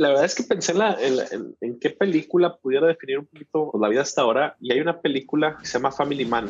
La 0.00 0.08
verdad 0.08 0.24
es 0.24 0.34
que 0.34 0.44
pensé 0.44 0.72
en, 0.72 1.54
en, 1.60 1.78
qué 1.78 1.90
película 1.90 2.56
pudiera 2.56 2.86
definir 2.86 3.18
un 3.18 3.26
poquito 3.26 3.70
la 3.78 3.86
vida 3.90 4.00
hasta 4.00 4.22
ahora 4.22 4.56
y 4.58 4.72
hay 4.72 4.80
una 4.80 4.98
película 4.98 5.58
que 5.60 5.66
se 5.66 5.74
llama 5.74 5.92
Family 5.92 6.24
Man. 6.24 6.48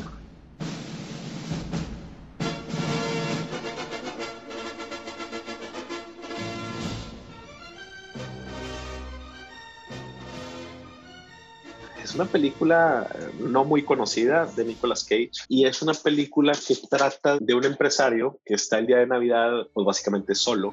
Es 12.05 12.15
una 12.15 12.27
película 12.27 13.11
eh, 13.13 13.33
no 13.41 13.65
muy 13.65 13.85
conocida 13.85 14.47
de 14.47 14.65
Nicolas 14.65 15.03
Cage 15.03 15.33
y 15.49 15.67
es 15.67 15.83
una 15.83 15.95
película 15.95 16.53
que 16.53 16.77
trata 16.89 17.37
de 17.41 17.55
un 17.55 17.65
empresario 17.65 18.39
que 18.45 18.55
está 18.55 18.79
el 18.79 18.87
día 18.87 18.99
de 18.99 19.09
Navidad 19.09 19.67
pues 19.75 19.85
básicamente 19.85 20.37
solo 20.37 20.73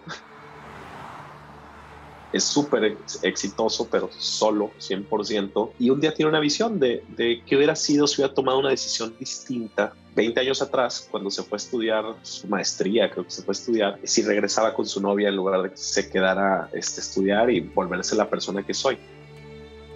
es 2.32 2.44
súper 2.44 2.98
exitoso, 3.24 3.88
pero 3.90 4.10
solo, 4.12 4.72
100%. 4.80 5.72
Y 5.80 5.90
un 5.90 6.00
día 6.00 6.14
tiene 6.14 6.30
una 6.30 6.40
visión 6.40 6.80
de, 6.80 7.04
de 7.16 7.42
qué 7.46 7.56
hubiera 7.56 7.76
sido 7.76 8.08
si 8.08 8.22
hubiera 8.22 8.34
tomado 8.34 8.60
una 8.60 8.70
decisión 8.70 9.16
distinta 9.20 9.94
20 10.18 10.40
años 10.40 10.64
atrás, 10.64 11.08
cuando 11.12 11.30
se 11.30 11.44
fue 11.44 11.58
a 11.58 11.60
estudiar 11.62 12.04
su 12.24 12.48
maestría, 12.48 13.12
creo 13.12 13.24
que 13.24 13.30
se 13.30 13.44
fue 13.44 13.52
a 13.52 13.58
estudiar, 13.58 14.00
si 14.04 14.24
regresaba 14.24 14.74
con 14.74 14.88
su 14.88 15.00
novia 15.00 15.30
en 15.30 15.36
lugar 15.36 15.62
de 15.62 15.70
que 15.70 15.78
se 15.78 16.10
quedara 16.10 16.70
este, 16.74 17.02
estudiar 17.02 17.52
y 17.52 17.60
volverse 17.60 18.16
la 18.16 18.28
persona 18.28 18.64
que 18.64 18.74
soy. 18.74 18.98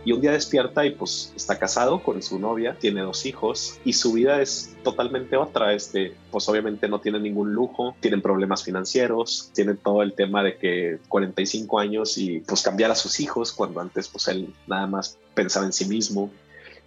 Y 0.03 0.13
un 0.13 0.21
día 0.21 0.31
despierta 0.31 0.85
y 0.85 0.91
pues 0.91 1.31
está 1.35 1.59
casado 1.59 2.01
con 2.01 2.21
su 2.23 2.39
novia, 2.39 2.75
tiene 2.79 3.01
dos 3.01 3.25
hijos 3.25 3.79
y 3.85 3.93
su 3.93 4.13
vida 4.13 4.41
es 4.41 4.75
totalmente 4.83 5.37
otra. 5.37 5.73
Este, 5.73 6.15
pues 6.31 6.47
obviamente 6.49 6.87
no 6.87 6.99
tiene 6.99 7.19
ningún 7.19 7.53
lujo, 7.53 7.95
tienen 7.99 8.21
problemas 8.21 8.63
financieros, 8.63 9.51
tienen 9.53 9.77
todo 9.77 10.01
el 10.01 10.13
tema 10.13 10.43
de 10.43 10.57
que 10.57 10.97
45 11.07 11.79
años 11.79 12.17
y 12.17 12.39
pues 12.39 12.61
cambiar 12.63 12.89
a 12.91 12.95
sus 12.95 13.19
hijos 13.19 13.51
cuando 13.51 13.79
antes 13.79 14.07
pues 14.07 14.27
él 14.27 14.53
nada 14.67 14.87
más 14.87 15.17
pensaba 15.35 15.65
en 15.65 15.73
sí 15.73 15.85
mismo. 15.85 16.31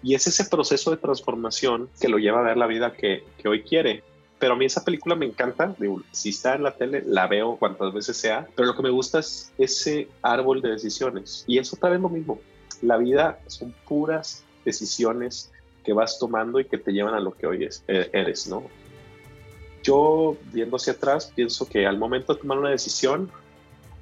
Y 0.03 0.15
es 0.15 0.27
ese 0.27 0.45
proceso 0.45 0.91
de 0.91 0.97
transformación 0.97 1.89
que 2.01 2.09
lo 2.09 2.19
lleva 2.19 2.41
a 2.41 2.43
ver 2.43 2.57
la 2.57 2.67
vida 2.67 2.93
que, 2.93 3.25
que 3.39 3.49
hoy 3.49 3.63
quiere 3.63 4.03
pero 4.45 4.55
a 4.55 4.57
mí 4.57 4.67
esa 4.67 4.85
película 4.85 5.15
me 5.15 5.25
encanta. 5.25 5.75
si 6.13 6.29
está 6.29 6.55
en 6.55 6.65
la 6.65 6.73
tele, 6.73 7.03
la 7.07 7.27
veo 7.27 7.57
cuantas 7.57 7.95
veces 7.95 8.17
sea. 8.19 8.47
Pero 8.55 8.67
lo 8.67 8.77
que 8.77 8.83
me 8.83 8.91
gusta 8.91 9.21
es 9.21 9.51
ese 9.57 10.09
árbol 10.21 10.61
de 10.61 10.71
decisiones. 10.71 11.45
Y 11.47 11.57
eso 11.57 11.77
también 11.77 12.01
es 12.01 12.03
lo 12.03 12.09
mismo. 12.11 12.41
La 12.83 12.97
vida 12.97 13.39
son 13.47 13.75
puras 13.87 14.45
decisiones 14.65 15.51
que 15.85 15.93
vas 15.93 16.19
tomando 16.19 16.59
y 16.59 16.65
que 16.65 16.79
te 16.79 16.93
llevan 16.93 17.15
a 17.15 17.21
lo 17.21 17.33
que 17.33 17.47
hoy 17.47 17.69
eh, 17.89 18.11
eres, 18.13 18.47
¿no? 18.47 18.65
Yo, 19.83 20.37
viendo 20.53 20.77
hacia 20.77 20.95
atrás, 20.95 21.31
pienso 21.35 21.69
que 21.69 21.87
al 21.87 21.99
momento 21.99 22.35
de 22.35 22.41
tomar 22.41 22.59
una 22.59 22.71
decisión, 22.71 23.31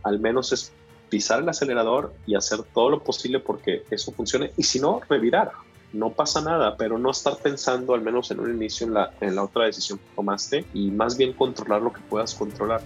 al 0.05 0.21
menos 0.21 0.53
es 0.53 0.73
pisar 1.09 1.41
el 1.43 1.49
acelerador 1.49 2.15
y 2.25 2.37
hacer 2.37 2.63
todo 2.73 2.89
lo 2.89 3.03
posible 3.03 3.41
porque 3.41 3.83
eso 3.91 4.13
funcione. 4.13 4.53
Y 4.57 4.63
si 4.63 4.79
no, 4.81 5.01
revirar. 5.09 5.53
No 5.93 6.11
pasa 6.11 6.41
nada, 6.41 6.77
pero 6.79 6.99
no 6.99 7.11
estar 7.11 7.37
pensando, 7.37 7.93
al 7.95 8.01
menos 8.01 8.31
en 8.31 8.41
un 8.41 8.55
inicio, 8.55 8.87
en 8.87 8.95
la, 8.95 9.13
en 9.21 9.35
la 9.35 9.45
otra 9.45 9.67
decisión 9.67 9.99
que 9.99 10.05
tomaste 10.17 10.65
y 10.73 10.91
más 10.91 11.19
bien 11.19 11.35
controlar 11.35 11.83
lo 11.83 11.93
que 11.93 12.01
puedas 12.01 12.35
controlar. 12.35 12.81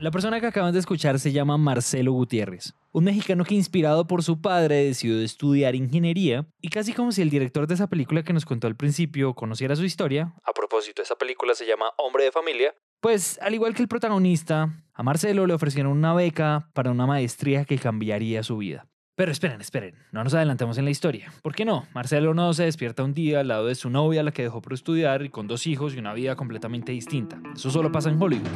La 0.00 0.10
persona 0.10 0.40
que 0.40 0.46
acaban 0.46 0.72
de 0.72 0.78
escuchar 0.78 1.18
se 1.18 1.30
llama 1.30 1.58
Marcelo 1.58 2.12
Gutiérrez, 2.12 2.72
un 2.90 3.04
mexicano 3.04 3.44
que 3.44 3.54
inspirado 3.54 4.06
por 4.06 4.22
su 4.22 4.40
padre 4.40 4.76
decidió 4.86 5.20
estudiar 5.20 5.74
ingeniería 5.74 6.46
y 6.62 6.70
casi 6.70 6.94
como 6.94 7.12
si 7.12 7.20
el 7.20 7.28
director 7.28 7.66
de 7.66 7.74
esa 7.74 7.86
película 7.86 8.22
que 8.22 8.32
nos 8.32 8.46
contó 8.46 8.66
al 8.66 8.76
principio 8.76 9.34
conociera 9.34 9.76
su 9.76 9.84
historia, 9.84 10.32
a 10.42 10.54
propósito, 10.54 11.02
esa 11.02 11.16
película 11.16 11.54
se 11.54 11.66
llama 11.66 11.92
Hombre 11.98 12.24
de 12.24 12.32
Familia, 12.32 12.74
pues 13.02 13.38
al 13.42 13.52
igual 13.52 13.74
que 13.74 13.82
el 13.82 13.88
protagonista, 13.88 14.70
a 14.94 15.02
Marcelo 15.02 15.46
le 15.46 15.52
ofrecieron 15.52 15.92
una 15.92 16.14
beca 16.14 16.70
para 16.72 16.90
una 16.90 17.06
maestría 17.06 17.66
que 17.66 17.76
cambiaría 17.76 18.42
su 18.42 18.56
vida. 18.56 18.86
Pero 19.16 19.32
esperen, 19.32 19.60
esperen, 19.60 19.96
no 20.12 20.24
nos 20.24 20.32
adelantemos 20.32 20.78
en 20.78 20.86
la 20.86 20.92
historia. 20.92 21.30
¿Por 21.42 21.54
qué 21.54 21.66
no? 21.66 21.86
Marcelo 21.92 22.32
no 22.32 22.54
se 22.54 22.64
despierta 22.64 23.04
un 23.04 23.12
día 23.12 23.40
al 23.40 23.48
lado 23.48 23.66
de 23.66 23.74
su 23.74 23.90
novia, 23.90 24.22
la 24.22 24.32
que 24.32 24.44
dejó 24.44 24.62
por 24.62 24.72
estudiar, 24.72 25.22
y 25.26 25.28
con 25.28 25.46
dos 25.46 25.66
hijos 25.66 25.94
y 25.94 25.98
una 25.98 26.14
vida 26.14 26.36
completamente 26.36 26.92
distinta. 26.92 27.38
Eso 27.54 27.70
solo 27.70 27.92
pasa 27.92 28.08
en 28.08 28.22
Hollywood. 28.22 28.48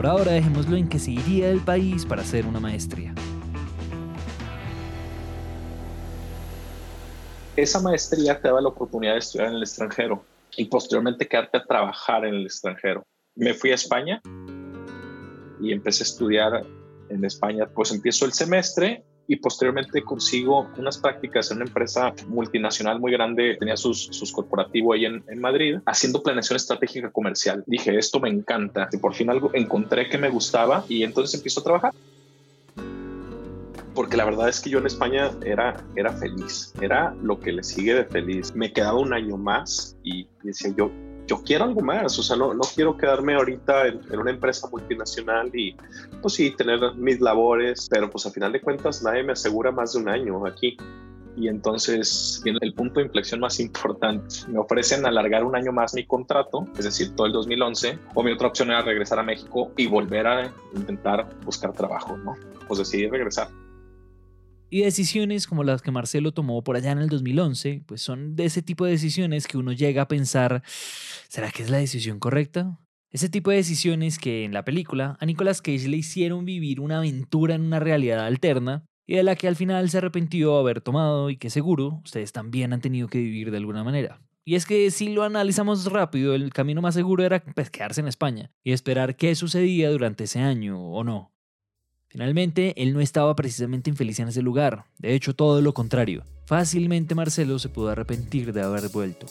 Por 0.00 0.06
ahora 0.06 0.32
dejémoslo 0.32 0.78
en 0.78 0.88
que 0.88 0.98
se 0.98 1.10
iría 1.10 1.48
del 1.48 1.60
país 1.60 2.06
para 2.06 2.22
hacer 2.22 2.46
una 2.46 2.58
maestría. 2.58 3.14
Esa 7.54 7.82
maestría 7.82 8.40
te 8.40 8.48
da 8.48 8.62
la 8.62 8.68
oportunidad 8.68 9.12
de 9.12 9.18
estudiar 9.18 9.48
en 9.48 9.56
el 9.56 9.62
extranjero 9.62 10.24
y 10.56 10.64
posteriormente 10.64 11.28
quedarte 11.28 11.58
a 11.58 11.64
trabajar 11.66 12.24
en 12.24 12.32
el 12.32 12.46
extranjero. 12.46 13.04
Me 13.34 13.52
fui 13.52 13.72
a 13.72 13.74
España 13.74 14.22
y 15.60 15.70
empecé 15.70 16.04
a 16.04 16.06
estudiar 16.06 16.64
en 17.10 17.22
España. 17.22 17.66
Pues 17.66 17.92
empiezo 17.92 18.24
el 18.24 18.32
semestre 18.32 19.04
y 19.30 19.36
posteriormente 19.36 20.02
consigo 20.02 20.68
unas 20.76 20.98
prácticas 20.98 21.52
en 21.52 21.58
una 21.58 21.66
empresa 21.66 22.12
multinacional 22.26 22.98
muy 22.98 23.12
grande, 23.12 23.56
tenía 23.60 23.76
sus, 23.76 24.06
sus 24.06 24.32
corporativos 24.32 24.96
ahí 24.96 25.04
en, 25.04 25.22
en, 25.28 25.40
Madrid, 25.40 25.78
haciendo 25.86 26.20
planeación 26.20 26.56
estratégica 26.56 27.12
comercial. 27.12 27.62
Dije, 27.68 27.96
esto 27.96 28.18
me 28.18 28.28
encanta, 28.28 28.88
y 28.92 28.96
por 28.96 29.14
fin 29.14 29.30
algo 29.30 29.52
encontré 29.54 30.08
que 30.08 30.18
me 30.18 30.30
gustaba 30.30 30.84
y 30.88 31.04
entonces 31.04 31.36
empiezo 31.36 31.60
a 31.60 31.62
trabajar. 31.62 31.92
Porque 33.94 34.16
la 34.16 34.24
verdad 34.24 34.48
es 34.48 34.58
que 34.58 34.70
yo 34.70 34.80
en 34.80 34.86
España 34.86 35.30
era, 35.44 35.80
era 35.94 36.12
feliz, 36.12 36.74
era 36.80 37.14
lo 37.22 37.38
que 37.38 37.52
le 37.52 37.62
sigue 37.62 37.94
de 37.94 38.06
feliz. 38.06 38.52
Me 38.56 38.72
quedaba 38.72 38.98
un 38.98 39.12
año 39.12 39.36
más 39.36 39.96
y 40.02 40.26
decía 40.42 40.74
yo, 40.76 40.90
yo 41.30 41.40
quiero 41.44 41.62
algo 41.62 41.80
más, 41.80 42.18
o 42.18 42.24
sea, 42.24 42.36
no, 42.36 42.52
no 42.54 42.62
quiero 42.74 42.96
quedarme 42.96 43.36
ahorita 43.36 43.86
en, 43.86 44.18
una 44.18 44.32
empresa 44.32 44.68
multinacional 44.68 45.48
y, 45.54 45.76
pues 46.20 46.34
sí, 46.34 46.50
tener 46.50 46.80
mis 46.96 47.20
labores, 47.20 47.86
pero 47.88 48.10
pues 48.10 48.26
a 48.26 48.32
final 48.32 48.50
de 48.50 48.60
cuentas 48.60 49.00
nadie 49.04 49.22
me 49.22 49.34
asegura 49.34 49.70
más 49.70 49.92
de 49.92 50.00
un 50.00 50.08
año 50.08 50.44
aquí. 50.44 50.76
Y 51.36 51.46
entonces 51.46 52.40
viene 52.42 52.58
el 52.62 52.74
punto 52.74 52.98
de 52.98 53.06
inflexión 53.06 53.38
más 53.38 53.60
importante. 53.60 54.34
Me 54.48 54.58
ofrecen 54.58 55.06
alargar 55.06 55.44
un 55.44 55.54
año 55.54 55.70
más 55.70 55.94
mi 55.94 56.04
contrato, 56.04 56.66
es 56.76 56.84
decir, 56.84 57.14
todo 57.14 57.28
el 57.28 57.32
2011, 57.32 57.96
o 58.14 58.24
mi 58.24 58.32
otra 58.32 58.48
opción 58.48 58.72
era 58.72 58.82
regresar 58.82 59.20
a 59.20 59.22
México 59.22 59.70
y 59.76 59.86
volver 59.86 60.26
a 60.26 60.52
intentar 60.74 61.28
buscar 61.44 61.72
trabajo, 61.72 62.16
¿no? 62.16 62.34
Pues 62.66 62.80
decidí 62.80 63.08
regresar. 63.08 63.48
Y 64.70 64.82
decisiones 64.82 65.48
como 65.48 65.64
las 65.64 65.82
que 65.82 65.90
Marcelo 65.90 66.32
tomó 66.32 66.62
por 66.62 66.76
allá 66.76 66.92
en 66.92 66.98
el 66.98 67.08
2011, 67.08 67.82
pues 67.86 68.00
son 68.00 68.36
de 68.36 68.44
ese 68.44 68.62
tipo 68.62 68.84
de 68.84 68.92
decisiones 68.92 69.48
que 69.48 69.58
uno 69.58 69.72
llega 69.72 70.02
a 70.02 70.08
pensar, 70.08 70.62
¿será 71.28 71.50
que 71.50 71.64
es 71.64 71.70
la 71.70 71.78
decisión 71.78 72.20
correcta? 72.20 72.78
Ese 73.10 73.28
tipo 73.28 73.50
de 73.50 73.56
decisiones 73.56 74.20
que 74.20 74.44
en 74.44 74.52
la 74.54 74.64
película 74.64 75.16
a 75.18 75.26
Nicolas 75.26 75.60
Cage 75.60 75.88
le 75.88 75.96
hicieron 75.96 76.44
vivir 76.44 76.78
una 76.78 76.98
aventura 76.98 77.56
en 77.56 77.62
una 77.62 77.80
realidad 77.80 78.24
alterna 78.24 78.84
y 79.08 79.16
de 79.16 79.24
la 79.24 79.34
que 79.34 79.48
al 79.48 79.56
final 79.56 79.90
se 79.90 79.98
arrepintió 79.98 80.56
haber 80.56 80.80
tomado 80.80 81.30
y 81.30 81.36
que 81.36 81.50
seguro 81.50 82.00
ustedes 82.04 82.30
también 82.30 82.72
han 82.72 82.80
tenido 82.80 83.08
que 83.08 83.18
vivir 83.18 83.50
de 83.50 83.56
alguna 83.56 83.82
manera. 83.82 84.20
Y 84.44 84.54
es 84.54 84.66
que 84.66 84.92
si 84.92 85.08
lo 85.08 85.24
analizamos 85.24 85.90
rápido, 85.90 86.36
el 86.36 86.52
camino 86.52 86.80
más 86.80 86.94
seguro 86.94 87.24
era 87.24 87.42
pues, 87.42 87.70
quedarse 87.70 88.00
en 88.00 88.06
España 88.06 88.52
y 88.62 88.70
esperar 88.70 89.16
qué 89.16 89.34
sucedía 89.34 89.90
durante 89.90 90.24
ese 90.24 90.38
año 90.38 90.80
o 90.80 91.02
no. 91.02 91.32
Finalmente, 92.10 92.74
él 92.82 92.92
no 92.92 93.00
estaba 93.00 93.36
precisamente 93.36 93.88
infeliz 93.88 94.18
en 94.18 94.26
ese 94.26 94.42
lugar, 94.42 94.84
de 94.98 95.14
hecho 95.14 95.32
todo 95.32 95.60
lo 95.60 95.72
contrario. 95.72 96.24
Fácilmente 96.44 97.14
Marcelo 97.14 97.60
se 97.60 97.68
pudo 97.68 97.90
arrepentir 97.90 98.52
de 98.52 98.62
haber 98.62 98.88
vuelto. 98.88 99.26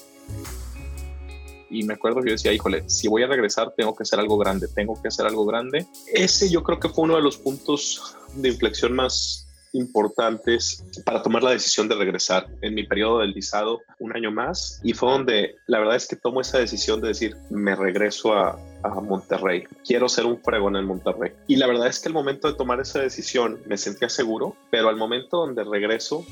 Y 1.69 1.83
me 1.83 1.95
acuerdo 1.95 2.21
que 2.21 2.29
yo 2.29 2.35
decía, 2.35 2.53
híjole, 2.53 2.89
si 2.89 3.09
voy 3.09 3.23
a 3.23 3.27
regresar 3.27 3.73
tengo 3.75 3.93
que 3.93 4.03
hacer 4.03 4.17
algo 4.17 4.37
grande, 4.37 4.69
tengo 4.69 4.99
que 5.01 5.09
hacer 5.09 5.25
algo 5.25 5.45
grande. 5.45 5.85
Ese 6.13 6.49
yo 6.49 6.63
creo 6.63 6.79
que 6.79 6.87
fue 6.87 7.03
uno 7.03 7.17
de 7.17 7.21
los 7.21 7.35
puntos 7.35 8.15
de 8.35 8.47
inflexión 8.47 8.93
más 8.93 9.48
importantes 9.73 10.83
para 11.05 11.21
tomar 11.21 11.43
la 11.43 11.51
decisión 11.51 11.87
de 11.87 11.95
regresar 11.95 12.47
en 12.61 12.73
mi 12.73 12.85
periodo 12.85 13.19
del 13.19 13.33
visado 13.33 13.81
un 13.99 14.15
año 14.15 14.31
más. 14.31 14.79
Y 14.83 14.93
fue 14.93 15.11
donde 15.11 15.55
la 15.67 15.79
verdad 15.79 15.95
es 15.95 16.07
que 16.07 16.15
tomo 16.15 16.41
esa 16.41 16.59
decisión 16.59 17.01
de 17.01 17.09
decir 17.09 17.35
me 17.49 17.75
regreso 17.75 18.33
a, 18.33 18.59
Monterrey. 19.01 19.65
Quiero 19.85 20.07
ser 20.07 20.25
un 20.25 20.41
fregón 20.41 20.77
en 20.77 20.85
Monterrey. 20.85 21.33
Y 21.47 21.57
la 21.57 21.67
verdad 21.67 21.87
es 21.87 21.99
que 21.99 22.07
el 22.07 22.13
momento 22.13 22.47
de 22.47 22.53
tomar 22.53 22.79
esa 22.79 22.99
decisión 22.99 23.59
me 23.67 23.77
sentía 23.77 24.07
seguro 24.07 24.55
pero 24.71 24.87
al 24.87 24.95
momento 24.95 25.37
donde 25.37 25.65
regreso 25.65 26.25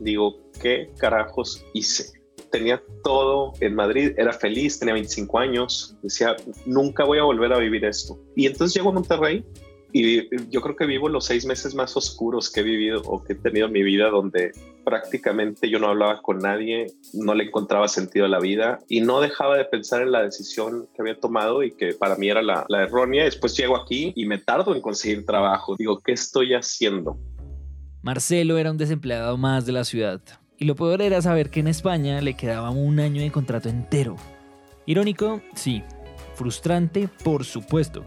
digo 0.00 0.36
qué 0.60 0.90
carajos 0.98 1.64
hice 1.74 2.18
tenía 2.50 2.82
todo 3.04 3.52
en 3.60 3.74
Madrid, 3.74 4.12
era 4.16 4.32
feliz, 4.32 4.78
tenía 4.78 4.94
25 4.94 5.38
años, 5.38 5.96
decía, 6.02 6.36
nunca 6.66 7.04
voy 7.04 7.18
a 7.18 7.24
volver 7.24 7.52
a 7.52 7.58
vivir 7.58 7.84
esto. 7.84 8.18
Y 8.34 8.46
entonces 8.46 8.74
llego 8.74 8.90
a 8.90 8.92
Monterrey 8.92 9.44
y 9.92 10.28
yo 10.50 10.60
creo 10.60 10.76
que 10.76 10.84
vivo 10.84 11.08
los 11.08 11.24
seis 11.24 11.46
meses 11.46 11.74
más 11.74 11.96
oscuros 11.96 12.50
que 12.50 12.60
he 12.60 12.62
vivido 12.62 13.00
o 13.06 13.24
que 13.24 13.32
he 13.32 13.36
tenido 13.36 13.66
en 13.66 13.72
mi 13.72 13.82
vida, 13.82 14.10
donde 14.10 14.52
prácticamente 14.84 15.70
yo 15.70 15.78
no 15.78 15.88
hablaba 15.88 16.20
con 16.20 16.38
nadie, 16.38 16.92
no 17.14 17.34
le 17.34 17.44
encontraba 17.44 17.88
sentido 17.88 18.26
a 18.26 18.28
la 18.28 18.38
vida 18.38 18.80
y 18.88 19.00
no 19.00 19.20
dejaba 19.20 19.56
de 19.56 19.64
pensar 19.64 20.02
en 20.02 20.12
la 20.12 20.22
decisión 20.22 20.88
que 20.94 21.02
había 21.02 21.18
tomado 21.18 21.62
y 21.62 21.72
que 21.72 21.94
para 21.94 22.16
mí 22.16 22.28
era 22.28 22.42
la, 22.42 22.66
errónea. 22.70 23.24
Después 23.24 23.56
llego 23.56 23.76
aquí 23.76 24.12
y 24.14 24.26
me 24.26 24.38
tardo 24.38 24.74
en 24.74 24.82
conseguir 24.82 25.24
trabajo. 25.24 25.74
Digo, 25.78 26.00
¿qué 26.00 26.12
estoy 26.12 26.52
haciendo? 26.54 27.18
Marcelo 28.02 28.58
era 28.58 28.70
un 28.70 28.78
desempleado 28.78 29.38
más 29.38 29.64
de 29.64 29.72
la 29.72 29.84
ciudad. 29.84 30.20
Y 30.58 30.66
lo 30.66 30.74
peor 30.74 31.00
era 31.00 31.22
saber 31.22 31.50
que 31.50 31.60
en 31.60 31.68
España 31.68 32.20
le 32.20 32.34
quedaba 32.34 32.70
un 32.70 33.00
año 33.00 33.22
de 33.22 33.30
contrato 33.30 33.68
entero. 33.68 34.16
Irónico, 34.86 35.40
sí. 35.54 35.82
Frustrante, 36.34 37.08
por 37.24 37.44
supuesto 37.44 38.04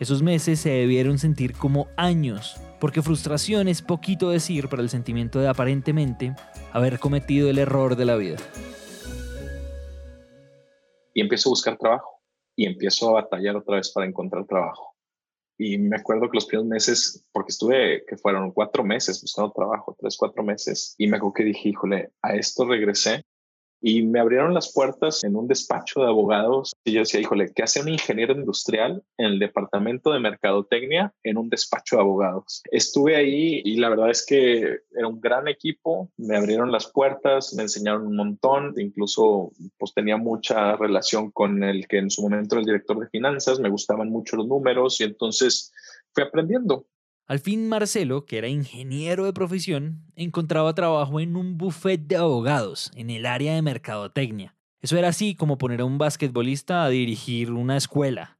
Esos 0.00 0.22
meses 0.22 0.58
se 0.58 0.70
debieron 0.70 1.18
sentir 1.18 1.54
como 1.54 1.86
años, 1.96 2.60
porque 2.80 3.00
frustración 3.00 3.68
es 3.68 3.80
poquito 3.80 4.30
decir 4.30 4.68
para 4.68 4.82
el 4.82 4.88
sentimiento 4.88 5.38
de 5.38 5.46
aparentemente 5.46 6.34
haber 6.72 6.98
cometido 6.98 7.48
el 7.48 7.58
error 7.58 7.94
de 7.94 8.04
la 8.04 8.16
vida. 8.16 8.36
Y 11.14 11.20
empiezo 11.20 11.48
a 11.48 11.52
buscar 11.52 11.78
trabajo 11.78 12.20
y 12.56 12.66
empiezo 12.66 13.08
a 13.08 13.22
batallar 13.22 13.54
otra 13.56 13.76
vez 13.76 13.92
para 13.92 14.06
encontrar 14.06 14.46
trabajo. 14.46 14.96
Y 15.56 15.78
me 15.78 15.96
acuerdo 15.96 16.28
que 16.28 16.38
los 16.38 16.46
primeros 16.46 16.68
meses, 16.68 17.24
porque 17.30 17.52
estuve, 17.52 18.04
que 18.08 18.16
fueron 18.16 18.50
cuatro 18.50 18.82
meses 18.82 19.22
buscando 19.22 19.52
trabajo, 19.52 19.96
tres, 19.96 20.16
cuatro 20.16 20.42
meses, 20.42 20.96
y 20.98 21.06
me 21.06 21.18
acuerdo 21.18 21.34
que 21.34 21.44
dije, 21.44 21.68
híjole, 21.68 22.10
a 22.20 22.34
esto 22.34 22.64
regresé 22.64 23.24
y 23.86 24.02
me 24.02 24.18
abrieron 24.18 24.54
las 24.54 24.72
puertas 24.72 25.22
en 25.24 25.36
un 25.36 25.46
despacho 25.46 26.00
de 26.00 26.06
abogados 26.06 26.74
y 26.84 26.92
yo 26.92 27.00
decía, 27.00 27.20
híjole, 27.20 27.52
¿qué 27.54 27.64
hace 27.64 27.82
un 27.82 27.90
ingeniero 27.90 28.32
industrial 28.32 29.02
en 29.18 29.26
el 29.26 29.38
departamento 29.38 30.10
de 30.10 30.20
mercadotecnia 30.20 31.12
en 31.22 31.36
un 31.36 31.50
despacho 31.50 31.96
de 31.96 32.02
abogados? 32.02 32.62
Estuve 32.70 33.14
ahí 33.14 33.60
y 33.62 33.76
la 33.76 33.90
verdad 33.90 34.08
es 34.08 34.24
que 34.24 34.78
era 34.96 35.06
un 35.06 35.20
gran 35.20 35.48
equipo, 35.48 36.10
me 36.16 36.34
abrieron 36.34 36.72
las 36.72 36.90
puertas, 36.90 37.52
me 37.52 37.64
enseñaron 37.64 38.06
un 38.06 38.16
montón, 38.16 38.72
incluso 38.78 39.52
pues 39.76 39.92
tenía 39.92 40.16
mucha 40.16 40.76
relación 40.76 41.30
con 41.30 41.62
el 41.62 41.86
que 41.86 41.98
en 41.98 42.10
su 42.10 42.22
momento 42.22 42.54
era 42.54 42.60
el 42.60 42.66
director 42.66 42.98
de 42.98 43.10
finanzas, 43.10 43.60
me 43.60 43.68
gustaban 43.68 44.08
mucho 44.08 44.36
los 44.36 44.48
números 44.48 44.98
y 45.02 45.04
entonces 45.04 45.74
fui 46.14 46.24
aprendiendo. 46.24 46.86
Al 47.26 47.38
fin 47.38 47.70
Marcelo, 47.70 48.26
que 48.26 48.36
era 48.36 48.48
ingeniero 48.48 49.24
de 49.24 49.32
profesión, 49.32 50.04
encontraba 50.14 50.74
trabajo 50.74 51.20
en 51.20 51.36
un 51.36 51.56
buffet 51.56 52.06
de 52.06 52.16
abogados 52.16 52.90
en 52.94 53.08
el 53.08 53.24
área 53.24 53.54
de 53.54 53.62
mercadotecnia. 53.62 54.54
Eso 54.82 54.98
era 54.98 55.08
así 55.08 55.34
como 55.34 55.56
poner 55.56 55.80
a 55.80 55.86
un 55.86 55.96
basquetbolista 55.96 56.84
a 56.84 56.90
dirigir 56.90 57.50
una 57.50 57.78
escuela. 57.78 58.38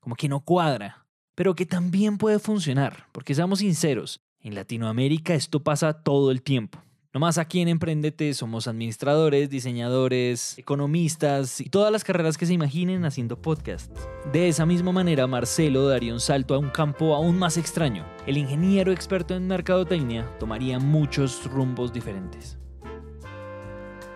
Como 0.00 0.16
que 0.16 0.28
no 0.28 0.40
cuadra, 0.40 1.06
pero 1.34 1.54
que 1.54 1.64
también 1.64 2.18
puede 2.18 2.38
funcionar, 2.38 3.06
porque 3.12 3.34
seamos 3.34 3.60
sinceros, 3.60 4.20
en 4.40 4.54
Latinoamérica 4.54 5.34
esto 5.34 5.62
pasa 5.62 6.02
todo 6.02 6.30
el 6.30 6.42
tiempo. 6.42 6.78
Nomás 7.16 7.38
aquí 7.38 7.62
en 7.62 7.68
Emprendete 7.68 8.34
somos 8.34 8.68
administradores, 8.68 9.48
diseñadores, 9.48 10.58
economistas 10.58 11.62
y 11.62 11.70
todas 11.70 11.90
las 11.90 12.04
carreras 12.04 12.36
que 12.36 12.44
se 12.44 12.52
imaginen 12.52 13.06
haciendo 13.06 13.40
podcasts. 13.40 14.06
De 14.34 14.48
esa 14.48 14.66
misma 14.66 14.92
manera, 14.92 15.26
Marcelo 15.26 15.88
daría 15.88 16.12
un 16.12 16.20
salto 16.20 16.54
a 16.54 16.58
un 16.58 16.68
campo 16.68 17.14
aún 17.14 17.38
más 17.38 17.56
extraño. 17.56 18.04
El 18.26 18.36
ingeniero 18.36 18.92
experto 18.92 19.34
en 19.34 19.46
mercadotecnia 19.46 20.30
tomaría 20.38 20.78
muchos 20.78 21.50
rumbos 21.50 21.90
diferentes. 21.90 22.58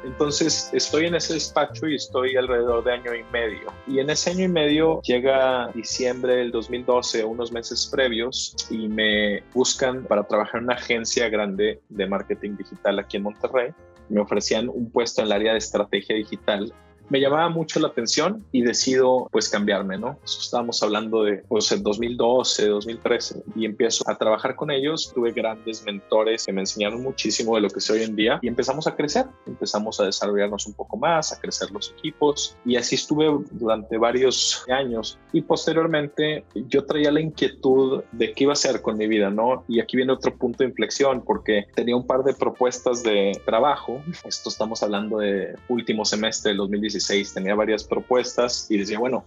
Entonces 0.04 0.70
estoy 0.72 1.06
en 1.06 1.14
ese 1.14 1.34
despacho 1.34 1.86
y 1.86 1.96
estoy 1.96 2.36
alrededor 2.36 2.84
de 2.84 2.92
año 2.92 3.14
y 3.14 3.22
medio. 3.32 3.72
Y 3.86 3.98
en 3.98 4.10
ese 4.10 4.30
año 4.30 4.44
y 4.44 4.48
medio 4.48 5.02
llega 5.02 5.68
diciembre 5.74 6.36
del 6.36 6.50
2012, 6.50 7.24
unos 7.24 7.52
meses 7.52 7.88
previos, 7.92 8.56
y 8.70 8.88
me 8.88 9.42
buscan 9.52 10.04
para 10.04 10.24
trabajar 10.24 10.58
en 10.58 10.64
una 10.64 10.74
agencia 10.74 11.28
grande 11.28 11.80
de 11.88 12.06
marketing 12.06 12.56
digital 12.56 12.98
aquí 12.98 13.18
en 13.18 13.24
Monterrey. 13.24 13.70
Me 14.08 14.20
ofrecían 14.20 14.68
un 14.68 14.90
puesto 14.90 15.20
en 15.20 15.26
el 15.26 15.32
área 15.32 15.52
de 15.52 15.58
estrategia 15.58 16.16
digital 16.16 16.72
me 17.10 17.20
llamaba 17.20 17.48
mucho 17.50 17.80
la 17.80 17.88
atención 17.88 18.46
y 18.52 18.62
decido 18.62 19.28
pues 19.30 19.48
cambiarme, 19.48 19.98
¿no? 19.98 20.18
estábamos 20.24 20.82
hablando 20.82 21.24
de 21.24 21.42
pues 21.48 21.70
el 21.72 21.82
2012, 21.82 22.68
2013 22.68 23.42
y 23.56 23.66
empiezo 23.66 24.08
a 24.08 24.16
trabajar 24.16 24.54
con 24.54 24.70
ellos. 24.70 25.12
Tuve 25.14 25.32
grandes 25.32 25.84
mentores 25.84 26.46
que 26.46 26.52
me 26.52 26.60
enseñaron 26.60 27.02
muchísimo 27.02 27.56
de 27.56 27.62
lo 27.62 27.68
que 27.68 27.80
soy 27.80 27.98
hoy 27.98 28.04
en 28.04 28.16
día 28.16 28.38
y 28.42 28.48
empezamos 28.48 28.86
a 28.86 28.94
crecer, 28.94 29.26
empezamos 29.46 29.98
a 30.00 30.04
desarrollarnos 30.04 30.66
un 30.66 30.74
poco 30.74 30.96
más, 30.96 31.32
a 31.32 31.40
crecer 31.40 31.70
los 31.72 31.92
equipos 31.98 32.56
y 32.64 32.76
así 32.76 32.94
estuve 32.94 33.26
durante 33.50 33.98
varios 33.98 34.64
años 34.68 35.18
y 35.32 35.42
posteriormente 35.42 36.44
yo 36.68 36.84
traía 36.84 37.10
la 37.10 37.20
inquietud 37.20 38.04
de 38.12 38.32
qué 38.32 38.44
iba 38.44 38.52
a 38.52 38.54
hacer 38.54 38.82
con 38.82 38.96
mi 38.96 39.08
vida, 39.08 39.30
¿no? 39.30 39.64
Y 39.66 39.80
aquí 39.80 39.96
viene 39.96 40.12
otro 40.12 40.36
punto 40.36 40.62
de 40.62 40.70
inflexión 40.70 41.22
porque 41.24 41.66
tenía 41.74 41.96
un 41.96 42.06
par 42.06 42.22
de 42.22 42.34
propuestas 42.34 43.02
de 43.02 43.32
trabajo. 43.44 44.00
Esto 44.24 44.48
estamos 44.48 44.82
hablando 44.82 45.18
de 45.18 45.56
último 45.68 46.04
semestre 46.04 46.50
del 46.50 46.58
2017 46.58 46.99
tenía 47.34 47.54
varias 47.54 47.84
propuestas 47.84 48.66
y 48.70 48.78
decía, 48.78 48.98
bueno, 48.98 49.24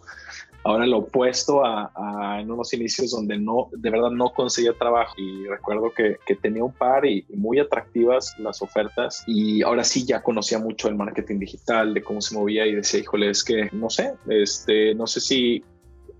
ahora 0.63 0.85
lo 0.85 0.99
opuesto 0.99 1.63
a, 1.65 2.39
en 2.39 2.49
unos 2.49 2.73
inicios 2.73 3.11
donde 3.11 3.37
no, 3.37 3.69
de 3.71 3.89
verdad 3.89 4.11
no 4.11 4.31
conseguía 4.33 4.73
trabajo 4.73 5.13
y 5.17 5.45
recuerdo 5.45 5.91
que, 5.91 6.17
que 6.25 6.35
tenía 6.35 6.63
un 6.63 6.73
par 6.73 7.05
y, 7.05 7.25
muy 7.33 7.59
atractivas 7.59 8.33
las 8.39 8.61
ofertas 8.61 9.23
y 9.27 9.61
ahora 9.63 9.83
sí 9.83 10.05
ya 10.05 10.21
conocía 10.21 10.59
mucho 10.59 10.87
el 10.87 10.95
marketing 10.95 11.39
digital, 11.39 11.93
de 11.93 12.01
cómo 12.01 12.21
se 12.21 12.35
movía 12.35 12.65
y 12.65 12.75
decía, 12.75 13.01
híjole, 13.01 13.29
es 13.29 13.43
que 13.43 13.69
no 13.73 13.89
sé, 13.89 14.13
este, 14.29 14.95
no 14.95 15.07
sé 15.07 15.19
si 15.19 15.63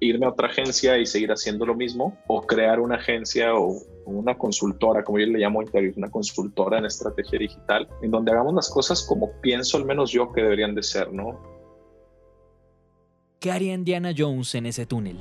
irme 0.03 0.25
a 0.25 0.29
otra 0.29 0.47
agencia 0.47 0.97
y 0.97 1.05
seguir 1.05 1.31
haciendo 1.31 1.65
lo 1.65 1.75
mismo 1.75 2.17
o 2.27 2.41
crear 2.41 2.79
una 2.79 2.95
agencia 2.95 3.55
o 3.55 3.81
una 4.05 4.38
consultora, 4.38 5.03
como 5.03 5.19
yo 5.19 5.25
le 5.27 5.39
llamo 5.39 5.61
interior, 5.61 5.94
una 5.97 6.11
consultora 6.11 6.77
en 6.77 6.85
estrategia 6.85 7.39
digital, 7.39 7.88
en 8.01 8.11
donde 8.11 8.31
hagamos 8.31 8.53
las 8.53 8.69
cosas 8.69 9.03
como 9.03 9.31
pienso 9.41 9.77
al 9.77 9.85
menos 9.85 10.11
yo 10.11 10.31
que 10.31 10.41
deberían 10.41 10.75
de 10.75 10.83
ser, 10.83 11.11
¿no? 11.13 11.39
¿Qué 13.39 13.51
haría 13.51 13.73
Indiana 13.73 14.13
Jones 14.17 14.55
en 14.55 14.65
ese 14.65 14.85
túnel? 14.85 15.19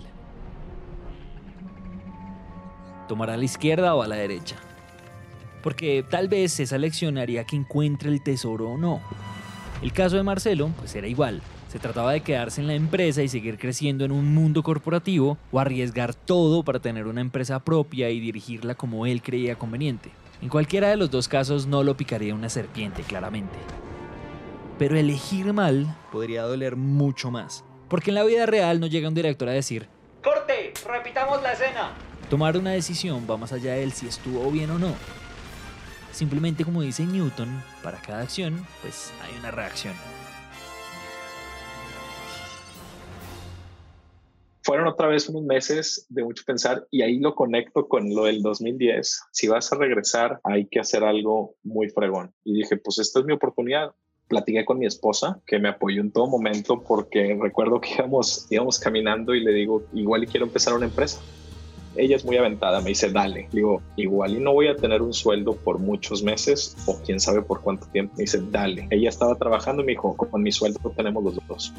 ¿Tomará 3.09 3.35
a 3.35 3.37
la 3.37 3.45
izquierda 3.45 3.95
o 3.95 4.03
a 4.03 4.07
la 4.07 4.17
derecha? 4.17 4.57
Porque 5.63 6.05
tal 6.09 6.29
vez 6.29 6.59
esa 6.61 6.79
lección 6.79 7.19
haría 7.19 7.45
que 7.45 7.57
encuentre 7.57 8.11
el 8.11 8.23
tesoro 8.23 8.71
o 8.71 8.79
no. 8.79 9.01
El 9.83 9.93
caso 9.93 10.17
de 10.17 10.23
Marcelo, 10.23 10.71
pues 10.79 10.95
era 10.95 11.09
igual. 11.09 11.43
Se 11.73 11.79
trataba 11.79 12.13
de 12.13 12.21
quedarse 12.21 12.61
en 12.61 12.67
la 12.67 12.75
empresa 12.75 13.23
y 13.23 13.29
seguir 13.29 13.57
creciendo 13.57 14.05
en 14.05 14.13
un 14.13 14.35
mundo 14.35 14.63
corporativo 14.63 15.39
o 15.51 15.59
arriesgar 15.59 16.15
todo 16.15 16.63
para 16.65 16.81
tener 16.81 17.07
una 17.07 17.23
empresa 17.23 17.61
propia 17.61 18.11
y 18.11 18.21
dirigirla 18.21 18.75
como 18.75 19.07
él 19.07 19.23
creía 19.23 19.57
conveniente. 19.57 20.11
En 20.43 20.51
cualquiera 20.51 20.91
de 20.91 20.97
los 20.97 21.11
dos 21.11 21.29
casos 21.29 21.67
no 21.67 21.83
lo 21.83 21.97
picaría 21.97 22.35
una 22.35 22.51
serpiente, 22.51 23.03
claramente. 23.05 23.57
Pero 24.79 24.99
elegir 24.99 25.55
mal 25.55 25.97
podría 26.13 26.43
doler 26.43 26.77
mucho 26.77 27.31
más. 27.31 27.65
Porque 27.89 28.11
en 28.11 28.17
la 28.17 28.25
vida 28.25 28.45
real 28.45 28.79
no 28.79 28.87
llega 28.87 29.09
un 29.09 29.15
director 29.15 29.49
a 29.49 29.53
decir, 29.53 29.89
¡Corte! 30.23 30.75
¡Repitamos 30.87 31.41
la 31.43 31.55
escena! 31.55 31.93
Tomar 32.29 32.59
una 32.59 32.73
decisión 32.73 33.27
va 33.31 33.39
más 33.39 33.55
allá 33.55 33.73
de 33.73 33.83
él 33.83 33.93
si 33.93 34.07
estuvo 34.07 34.51
bien 34.51 34.69
o 34.73 34.79
no. 34.79 34.93
Simplemente 36.13 36.67
como 36.67 36.83
dice 36.83 37.07
Newton, 37.07 37.63
para 37.83 37.97
cada 38.03 38.21
acción, 38.21 38.67
pues 38.83 39.11
hay 39.23 39.39
una 39.39 39.51
reacción. 39.51 39.95
Fueron 44.73 44.89
otra 44.89 45.07
vez 45.07 45.29
unos 45.29 45.43
meses 45.43 46.07
de 46.09 46.25
mucho 46.25 46.45
pensar 46.47 46.87
y 46.91 47.03
ahí 47.03 47.19
lo 47.19 47.35
conecto 47.35 47.89
con 47.89 48.15
lo 48.15 48.25
del 48.25 48.41
2010. 48.41 49.25
Si 49.31 49.47
vas 49.47 49.71
a 49.71 49.77
regresar, 49.77 50.41
hay 50.45 50.65
que 50.65 50.81
hacer 50.81 51.05
algo 51.05 51.57
muy 51.63 51.91
fregón. 51.91 52.33
Y 52.43 52.55
dije, 52.55 52.79
pues 52.79 52.99
esta 52.99 53.21
es 53.21 53.27
mi 53.27 53.35
oportunidad. 53.35 53.93
Platiqué 54.29 54.65
con 54.65 54.79
mi 54.79 54.87
esposa, 54.87 55.43
que 55.47 55.59
me 55.59 55.69
apoyó 55.69 56.01
en 56.01 56.11
todo 56.11 56.27
momento 56.27 56.83
porque 56.83 57.37
recuerdo 57.39 57.83
que 57.83 57.91
íbamos, 57.99 58.47
íbamos 58.49 58.79
caminando 58.79 59.35
y 59.35 59.45
le 59.45 59.53
digo, 59.53 59.83
igual 59.93 60.27
quiero 60.27 60.47
empezar 60.47 60.73
una 60.73 60.87
empresa. 60.87 61.21
Ella 61.95 62.17
es 62.17 62.25
muy 62.25 62.39
aventada, 62.39 62.81
me 62.81 62.89
dice, 62.89 63.11
dale. 63.11 63.51
Digo, 63.53 63.83
igual 63.97 64.37
y 64.37 64.41
no 64.41 64.55
voy 64.55 64.69
a 64.69 64.77
tener 64.77 65.03
un 65.03 65.13
sueldo 65.13 65.55
por 65.55 65.81
muchos 65.81 66.23
meses 66.23 66.79
o 66.87 66.99
quién 67.05 67.21
sabe 67.21 67.43
por 67.43 67.61
cuánto 67.61 67.87
tiempo. 67.89 68.15
Me 68.17 68.23
dice, 68.23 68.41
dale. 68.51 68.89
Ella 68.89 69.11
estaba 69.11 69.35
trabajando 69.35 69.83
y 69.83 69.85
me 69.85 69.93
dijo, 69.93 70.17
con 70.17 70.43
mi 70.43 70.51
sueldo 70.51 70.81
tenemos 70.97 71.23
los 71.23 71.47
dos. 71.47 71.75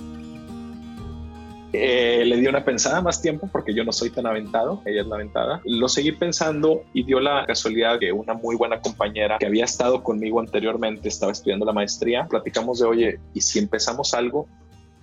Eh, 1.75 2.23
le 2.25 2.37
di 2.37 2.45
una 2.45 2.63
pensada 2.63 3.01
más 3.01 3.19
tiempo 3.19 3.49
porque 3.51 3.73
yo 3.73 3.83
no 3.83 3.91
soy 3.91 4.11
tan 4.11 4.27
aventado, 4.27 4.81
ella 4.85 5.01
es 5.01 5.07
la 5.07 5.15
aventada. 5.15 5.61
Lo 5.65 5.89
seguí 5.89 6.11
pensando 6.11 6.83
y 6.93 7.03
dio 7.03 7.19
la 7.19 7.45
casualidad 7.47 7.99
que 7.99 8.11
una 8.11 8.35
muy 8.35 8.55
buena 8.55 8.79
compañera 8.79 9.37
que 9.39 9.47
había 9.47 9.65
estado 9.65 10.03
conmigo 10.03 10.39
anteriormente, 10.39 11.09
estaba 11.09 11.31
estudiando 11.31 11.65
la 11.65 11.73
maestría, 11.73 12.27
platicamos 12.29 12.79
de, 12.79 12.85
oye, 12.85 13.19
¿y 13.33 13.41
si 13.41 13.57
empezamos 13.57 14.13
algo? 14.13 14.47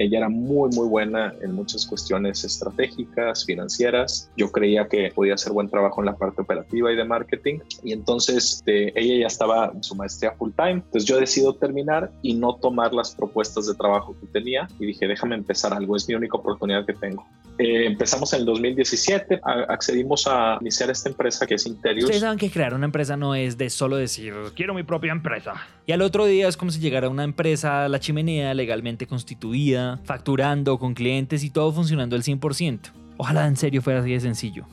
Ella 0.00 0.16
era 0.16 0.28
muy, 0.30 0.70
muy 0.70 0.88
buena 0.88 1.34
en 1.42 1.52
muchas 1.52 1.86
cuestiones 1.86 2.42
estratégicas, 2.42 3.44
financieras. 3.44 4.30
Yo 4.34 4.50
creía 4.50 4.88
que 4.88 5.12
podía 5.14 5.34
hacer 5.34 5.52
buen 5.52 5.68
trabajo 5.68 6.00
en 6.00 6.06
la 6.06 6.16
parte 6.16 6.40
operativa 6.40 6.90
y 6.90 6.96
de 6.96 7.04
marketing. 7.04 7.58
Y 7.84 7.92
entonces 7.92 8.54
este, 8.54 8.98
ella 8.98 9.20
ya 9.20 9.26
estaba 9.26 9.70
en 9.74 9.82
su 9.82 9.94
maestría 9.94 10.32
full 10.32 10.52
time. 10.56 10.82
Entonces 10.86 11.04
yo 11.04 11.20
decido 11.20 11.54
terminar 11.54 12.10
y 12.22 12.32
no 12.32 12.54
tomar 12.56 12.94
las 12.94 13.14
propuestas 13.14 13.66
de 13.66 13.74
trabajo 13.74 14.16
que 14.18 14.26
tenía. 14.28 14.66
Y 14.78 14.86
dije, 14.86 15.06
déjame 15.06 15.34
empezar 15.34 15.74
algo. 15.74 15.96
Es 15.96 16.08
mi 16.08 16.14
única 16.14 16.38
oportunidad 16.38 16.86
que 16.86 16.94
tengo. 16.94 17.26
Eh, 17.58 17.84
empezamos 17.84 18.32
en 18.32 18.40
el 18.40 18.46
2017, 18.46 19.38
accedimos 19.68 20.26
a 20.26 20.56
iniciar 20.62 20.88
esta 20.88 21.10
empresa 21.10 21.46
que 21.46 21.56
es 21.56 21.66
Interius. 21.66 22.04
Ustedes 22.04 22.22
saben 22.22 22.38
que 22.38 22.50
crear 22.50 22.72
una 22.72 22.86
empresa 22.86 23.18
no 23.18 23.34
es 23.34 23.58
de 23.58 23.68
solo 23.68 23.96
decir, 23.96 24.32
quiero 24.56 24.72
mi 24.72 24.82
propia 24.82 25.12
empresa. 25.12 25.52
Y 25.84 25.92
al 25.92 26.00
otro 26.00 26.24
día 26.24 26.48
es 26.48 26.56
como 26.56 26.70
si 26.70 26.80
llegara 26.80 27.10
una 27.10 27.22
empresa 27.22 27.84
a 27.84 27.88
la 27.90 28.00
chimenea 28.00 28.54
legalmente 28.54 29.06
constituida, 29.06 29.89
facturando 30.04 30.78
con 30.78 30.94
clientes 30.94 31.44
y 31.44 31.50
todo 31.50 31.72
funcionando 31.72 32.16
al 32.16 32.22
100%. 32.22 32.78
Ojalá 33.16 33.46
en 33.46 33.56
serio 33.56 33.82
fuera 33.82 34.00
así 34.00 34.12
de 34.12 34.20
sencillo. 34.20 34.66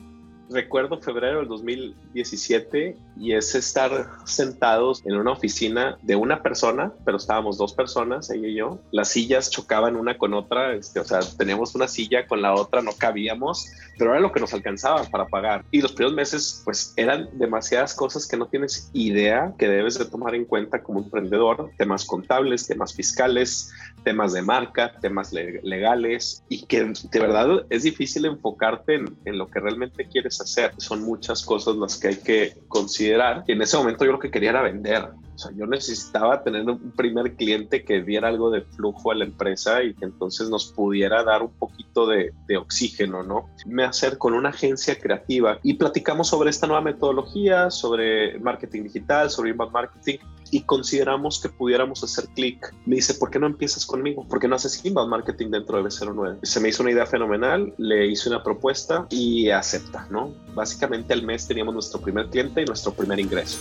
Recuerdo 0.49 0.99
febrero 0.99 1.39
del 1.39 1.47
2017 1.47 2.95
y 3.19 3.33
es 3.33 3.55
estar 3.55 4.07
sentados 4.25 5.03
en 5.05 5.15
una 5.17 5.31
oficina 5.31 5.97
de 6.01 6.15
una 6.15 6.41
persona, 6.41 6.93
pero 7.05 7.17
estábamos 7.17 7.57
dos 7.57 7.73
personas, 7.73 8.29
ella 8.29 8.47
y 8.47 8.55
yo. 8.55 8.79
Las 8.91 9.09
sillas 9.09 9.49
chocaban 9.49 9.95
una 9.95 10.17
con 10.17 10.33
otra, 10.33 10.73
este, 10.73 10.99
o 10.99 11.05
sea, 11.05 11.19
teníamos 11.37 11.75
una 11.75 11.87
silla 11.87 12.27
con 12.27 12.41
la 12.41 12.53
otra, 12.53 12.81
no 12.81 12.91
cabíamos, 12.97 13.69
pero 13.97 14.11
era 14.11 14.19
lo 14.19 14.31
que 14.31 14.39
nos 14.39 14.53
alcanzaba 14.53 15.03
para 15.05 15.27
pagar. 15.27 15.65
Y 15.71 15.81
los 15.81 15.91
primeros 15.91 16.15
meses, 16.15 16.61
pues 16.63 16.93
eran 16.95 17.29
demasiadas 17.33 17.95
cosas 17.95 18.27
que 18.27 18.37
no 18.37 18.47
tienes 18.47 18.89
idea 18.93 19.53
que 19.57 19.67
debes 19.67 19.97
de 19.97 20.05
tomar 20.05 20.35
en 20.35 20.45
cuenta 20.45 20.83
como 20.83 20.99
emprendedor, 20.99 21.71
temas 21.77 22.05
contables, 22.05 22.67
temas 22.67 22.93
fiscales, 22.93 23.71
temas 24.03 24.33
de 24.33 24.41
marca, 24.41 24.93
temas 25.01 25.33
legales 25.33 26.43
y 26.49 26.65
que 26.65 26.83
de 26.83 27.19
verdad 27.19 27.65
es 27.69 27.83
difícil 27.83 28.25
enfocarte 28.25 28.95
en, 28.95 29.17
en 29.25 29.37
lo 29.37 29.47
que 29.47 29.59
realmente 29.59 30.07
quieres 30.07 30.36
hacer. 30.41 30.73
Son 30.77 31.03
muchas 31.03 31.43
cosas 31.43 31.75
las 31.75 31.97
que 31.97 32.07
hay 32.09 32.15
que 32.17 32.57
considerar. 32.67 33.43
Y 33.47 33.53
en 33.53 33.61
ese 33.61 33.77
momento 33.77 34.05
yo 34.05 34.11
lo 34.11 34.19
que 34.19 34.31
quería 34.31 34.51
era 34.51 34.61
vender. 34.61 35.09
O 35.37 35.39
sea, 35.39 35.51
yo 35.55 35.67
necesitaba 35.67 36.43
tener 36.43 36.63
un 36.67 36.91
primer 36.93 37.35
cliente 37.35 37.85
que 37.85 38.01
diera 38.01 38.27
algo 38.27 38.49
de 38.49 38.61
flujo 38.61 39.11
a 39.11 39.15
la 39.15 39.23
empresa 39.23 39.83
y 39.83 39.93
que 39.93 40.05
entonces 40.05 40.49
nos 40.49 40.71
pudiera 40.71 41.23
dar 41.23 41.43
un 41.43 41.51
poquito 41.51 42.07
de, 42.07 42.33
de 42.47 42.57
oxígeno, 42.57 43.21
¿no? 43.21 43.47
Me 43.67 43.83
acerco 43.83 44.17
con 44.17 44.33
una 44.33 44.49
agencia 44.49 44.99
creativa 44.99 45.59
y 45.61 45.75
platicamos 45.75 46.29
sobre 46.29 46.49
esta 46.49 46.65
nueva 46.65 46.81
metodología, 46.81 47.69
sobre 47.69 48.39
marketing 48.39 48.83
digital, 48.83 49.29
sobre 49.29 49.51
inbound 49.51 49.71
marketing 49.71 50.17
y 50.49 50.63
consideramos 50.63 51.39
que 51.39 51.49
pudiéramos 51.49 52.03
hacer 52.03 52.25
clic. 52.29 52.73
Me 52.87 52.95
dice, 52.95 53.13
¿por 53.13 53.29
qué 53.29 53.37
no 53.37 53.45
empiezas 53.45 53.85
conmigo? 53.85 54.27
¿Por 54.27 54.39
qué 54.39 54.47
no 54.47 54.55
haces 54.55 54.83
inbound 54.83 55.11
marketing 55.11 55.51
dentro 55.51 55.77
de 55.77 55.83
B09? 55.83 56.39
Se 56.41 56.59
me 56.59 56.69
hizo 56.69 56.81
una 56.81 56.91
idea 56.91 57.05
fenomenal, 57.05 57.75
le 57.77 58.07
hice 58.07 58.29
una 58.29 58.41
propuesta 58.41 59.05
y 59.11 59.49
acepta, 59.49 60.07
¿no? 60.09 60.33
Básicamente 60.55 61.13
al 61.13 61.21
mes 61.21 61.47
teníamos 61.47 61.75
nuestro 61.75 62.01
primer 62.01 62.27
cliente 62.29 62.63
y 62.63 62.65
nuestro 62.65 62.91
primer 62.93 63.19
ingreso. 63.19 63.59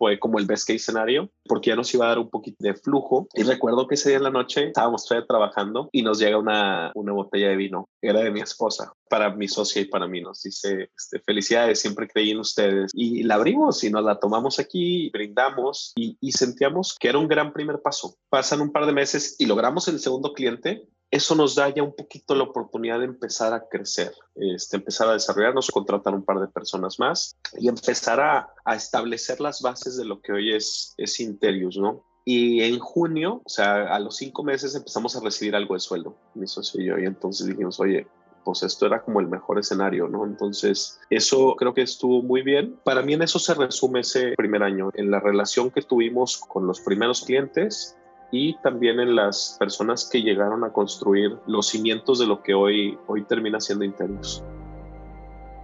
Fue 0.00 0.18
como 0.18 0.38
el 0.38 0.46
best 0.46 0.66
case 0.66 0.78
scenario, 0.78 1.30
porque 1.44 1.68
ya 1.68 1.76
nos 1.76 1.92
iba 1.92 2.06
a 2.06 2.08
dar 2.08 2.18
un 2.18 2.30
poquito 2.30 2.56
de 2.60 2.72
flujo. 2.72 3.28
Y 3.34 3.42
recuerdo 3.42 3.86
que 3.86 3.96
ese 3.96 4.08
día 4.08 4.16
en 4.16 4.24
la 4.24 4.30
noche 4.30 4.68
estábamos 4.68 5.04
todavía 5.04 5.26
trabajando 5.26 5.90
y 5.92 6.00
nos 6.00 6.18
llega 6.18 6.38
una, 6.38 6.90
una 6.94 7.12
botella 7.12 7.50
de 7.50 7.56
vino. 7.56 7.86
Era 8.00 8.20
de 8.20 8.30
mi 8.30 8.40
esposa, 8.40 8.94
para 9.10 9.28
mi 9.34 9.46
socia 9.46 9.82
y 9.82 9.84
para 9.84 10.08
mí. 10.08 10.22
Nos 10.22 10.42
dice, 10.42 10.88
este, 10.96 11.20
felicidades, 11.20 11.80
siempre 11.80 12.08
creí 12.08 12.30
en 12.30 12.38
ustedes. 12.38 12.90
Y 12.94 13.24
la 13.24 13.34
abrimos 13.34 13.84
y 13.84 13.90
nos 13.90 14.02
la 14.02 14.18
tomamos 14.18 14.58
aquí, 14.58 15.10
brindamos 15.10 15.92
y, 15.94 16.16
y 16.18 16.32
sentíamos 16.32 16.96
que 16.98 17.08
era 17.08 17.18
un 17.18 17.28
gran 17.28 17.52
primer 17.52 17.82
paso. 17.82 18.16
Pasan 18.30 18.62
un 18.62 18.72
par 18.72 18.86
de 18.86 18.92
meses 18.92 19.36
y 19.38 19.44
logramos 19.44 19.86
el 19.88 20.00
segundo 20.00 20.32
cliente 20.32 20.88
eso 21.10 21.34
nos 21.34 21.54
da 21.56 21.68
ya 21.68 21.82
un 21.82 21.94
poquito 21.94 22.34
la 22.34 22.44
oportunidad 22.44 23.00
de 23.00 23.06
empezar 23.06 23.52
a 23.52 23.68
crecer, 23.68 24.12
este, 24.36 24.76
empezar 24.76 25.08
a 25.08 25.14
desarrollarnos, 25.14 25.70
contratar 25.70 26.14
un 26.14 26.24
par 26.24 26.38
de 26.38 26.46
personas 26.46 26.98
más 26.98 27.36
y 27.58 27.68
empezar 27.68 28.20
a, 28.20 28.54
establecer 28.74 29.40
las 29.40 29.60
bases 29.60 29.96
de 29.96 30.04
lo 30.04 30.20
que 30.20 30.32
hoy 30.32 30.54
es, 30.54 30.94
es 30.96 31.18
Interius, 31.18 31.76
¿no? 31.76 32.04
Y 32.24 32.62
en 32.62 32.78
junio, 32.78 33.42
o 33.44 33.48
sea, 33.48 33.92
a 33.92 33.98
los 33.98 34.16
cinco 34.16 34.44
meses 34.44 34.76
empezamos 34.76 35.16
a 35.16 35.20
recibir 35.20 35.56
algo 35.56 35.74
de 35.74 35.80
sueldo, 35.80 36.16
mi 36.34 36.46
socio 36.46 36.80
y 36.80 36.86
yo, 36.86 36.98
y 36.98 37.04
entonces 37.04 37.48
dijimos, 37.48 37.80
oye, 37.80 38.06
pues 38.44 38.62
esto 38.62 38.86
era 38.86 39.02
como 39.02 39.20
el 39.20 39.26
mejor 39.26 39.58
escenario, 39.58 40.08
¿no? 40.08 40.24
Entonces, 40.24 41.00
eso 41.10 41.56
creo 41.56 41.74
que 41.74 41.82
estuvo 41.82 42.22
muy 42.22 42.42
bien. 42.42 42.78
Para 42.84 43.02
mí 43.02 43.14
en 43.14 43.22
eso 43.22 43.38
se 43.38 43.54
resume 43.54 44.00
ese 44.00 44.34
primer 44.36 44.62
año, 44.62 44.90
en 44.94 45.10
la 45.10 45.20
relación 45.20 45.70
que 45.70 45.82
tuvimos 45.82 46.38
con 46.38 46.66
los 46.66 46.80
primeros 46.80 47.22
clientes, 47.24 47.96
y 48.30 48.56
también 48.58 49.00
en 49.00 49.16
las 49.16 49.56
personas 49.58 50.08
que 50.10 50.22
llegaron 50.22 50.64
a 50.64 50.72
construir 50.72 51.36
los 51.46 51.68
cimientos 51.68 52.18
de 52.18 52.26
lo 52.26 52.42
que 52.42 52.54
hoy, 52.54 52.98
hoy 53.06 53.24
termina 53.24 53.60
siendo 53.60 53.84
Interius. 53.84 54.42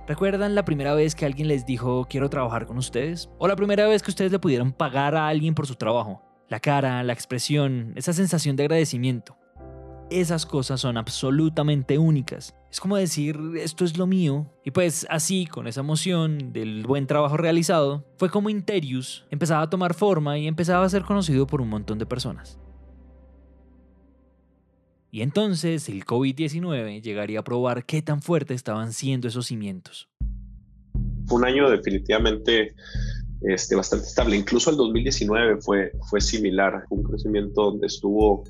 ¿Recuerdan 0.06 0.54
la 0.54 0.64
primera 0.64 0.94
vez 0.94 1.14
que 1.14 1.26
alguien 1.26 1.48
les 1.48 1.66
dijo 1.66 2.06
quiero 2.08 2.30
trabajar 2.30 2.66
con 2.66 2.78
ustedes? 2.78 3.28
¿O 3.38 3.48
la 3.48 3.56
primera 3.56 3.88
vez 3.88 4.02
que 4.02 4.10
ustedes 4.10 4.30
le 4.30 4.38
pudieron 4.38 4.72
pagar 4.72 5.16
a 5.16 5.28
alguien 5.28 5.54
por 5.54 5.66
su 5.66 5.74
trabajo? 5.74 6.22
La 6.48 6.60
cara, 6.60 7.02
la 7.02 7.12
expresión, 7.12 7.92
esa 7.96 8.12
sensación 8.12 8.54
de 8.54 8.62
agradecimiento. 8.62 9.36
Esas 10.10 10.46
cosas 10.46 10.80
son 10.80 10.96
absolutamente 10.96 11.98
únicas. 11.98 12.54
Es 12.70 12.78
como 12.78 12.96
decir, 12.96 13.36
esto 13.56 13.84
es 13.84 13.98
lo 13.98 14.06
mío. 14.06 14.46
Y 14.64 14.70
pues 14.70 15.04
así, 15.10 15.46
con 15.46 15.66
esa 15.66 15.80
emoción 15.80 16.52
del 16.52 16.84
buen 16.86 17.08
trabajo 17.08 17.36
realizado, 17.36 18.04
fue 18.16 18.30
como 18.30 18.48
Interius 18.48 19.26
empezaba 19.30 19.62
a 19.62 19.70
tomar 19.70 19.94
forma 19.94 20.38
y 20.38 20.46
empezaba 20.46 20.84
a 20.84 20.88
ser 20.88 21.02
conocido 21.02 21.48
por 21.48 21.60
un 21.60 21.68
montón 21.70 21.98
de 21.98 22.06
personas. 22.06 22.60
Y 25.10 25.22
entonces 25.22 25.88
el 25.88 26.04
COVID-19 26.04 27.00
llegaría 27.00 27.40
a 27.40 27.44
probar 27.44 27.84
qué 27.84 28.00
tan 28.00 28.22
fuertes 28.22 28.56
estaban 28.56 28.92
siendo 28.92 29.26
esos 29.26 29.46
cimientos. 29.46 30.08
Un 31.30 31.44
año 31.44 31.68
definitivamente 31.68 32.76
este, 33.46 33.76
bastante 33.76 34.06
estable. 34.06 34.36
Incluso 34.36 34.70
el 34.70 34.76
2019 34.76 35.60
fue, 35.60 35.92
fue 36.10 36.20
similar, 36.20 36.84
un 36.90 37.04
crecimiento 37.04 37.70
donde 37.70 37.86
estuvo 37.86 38.42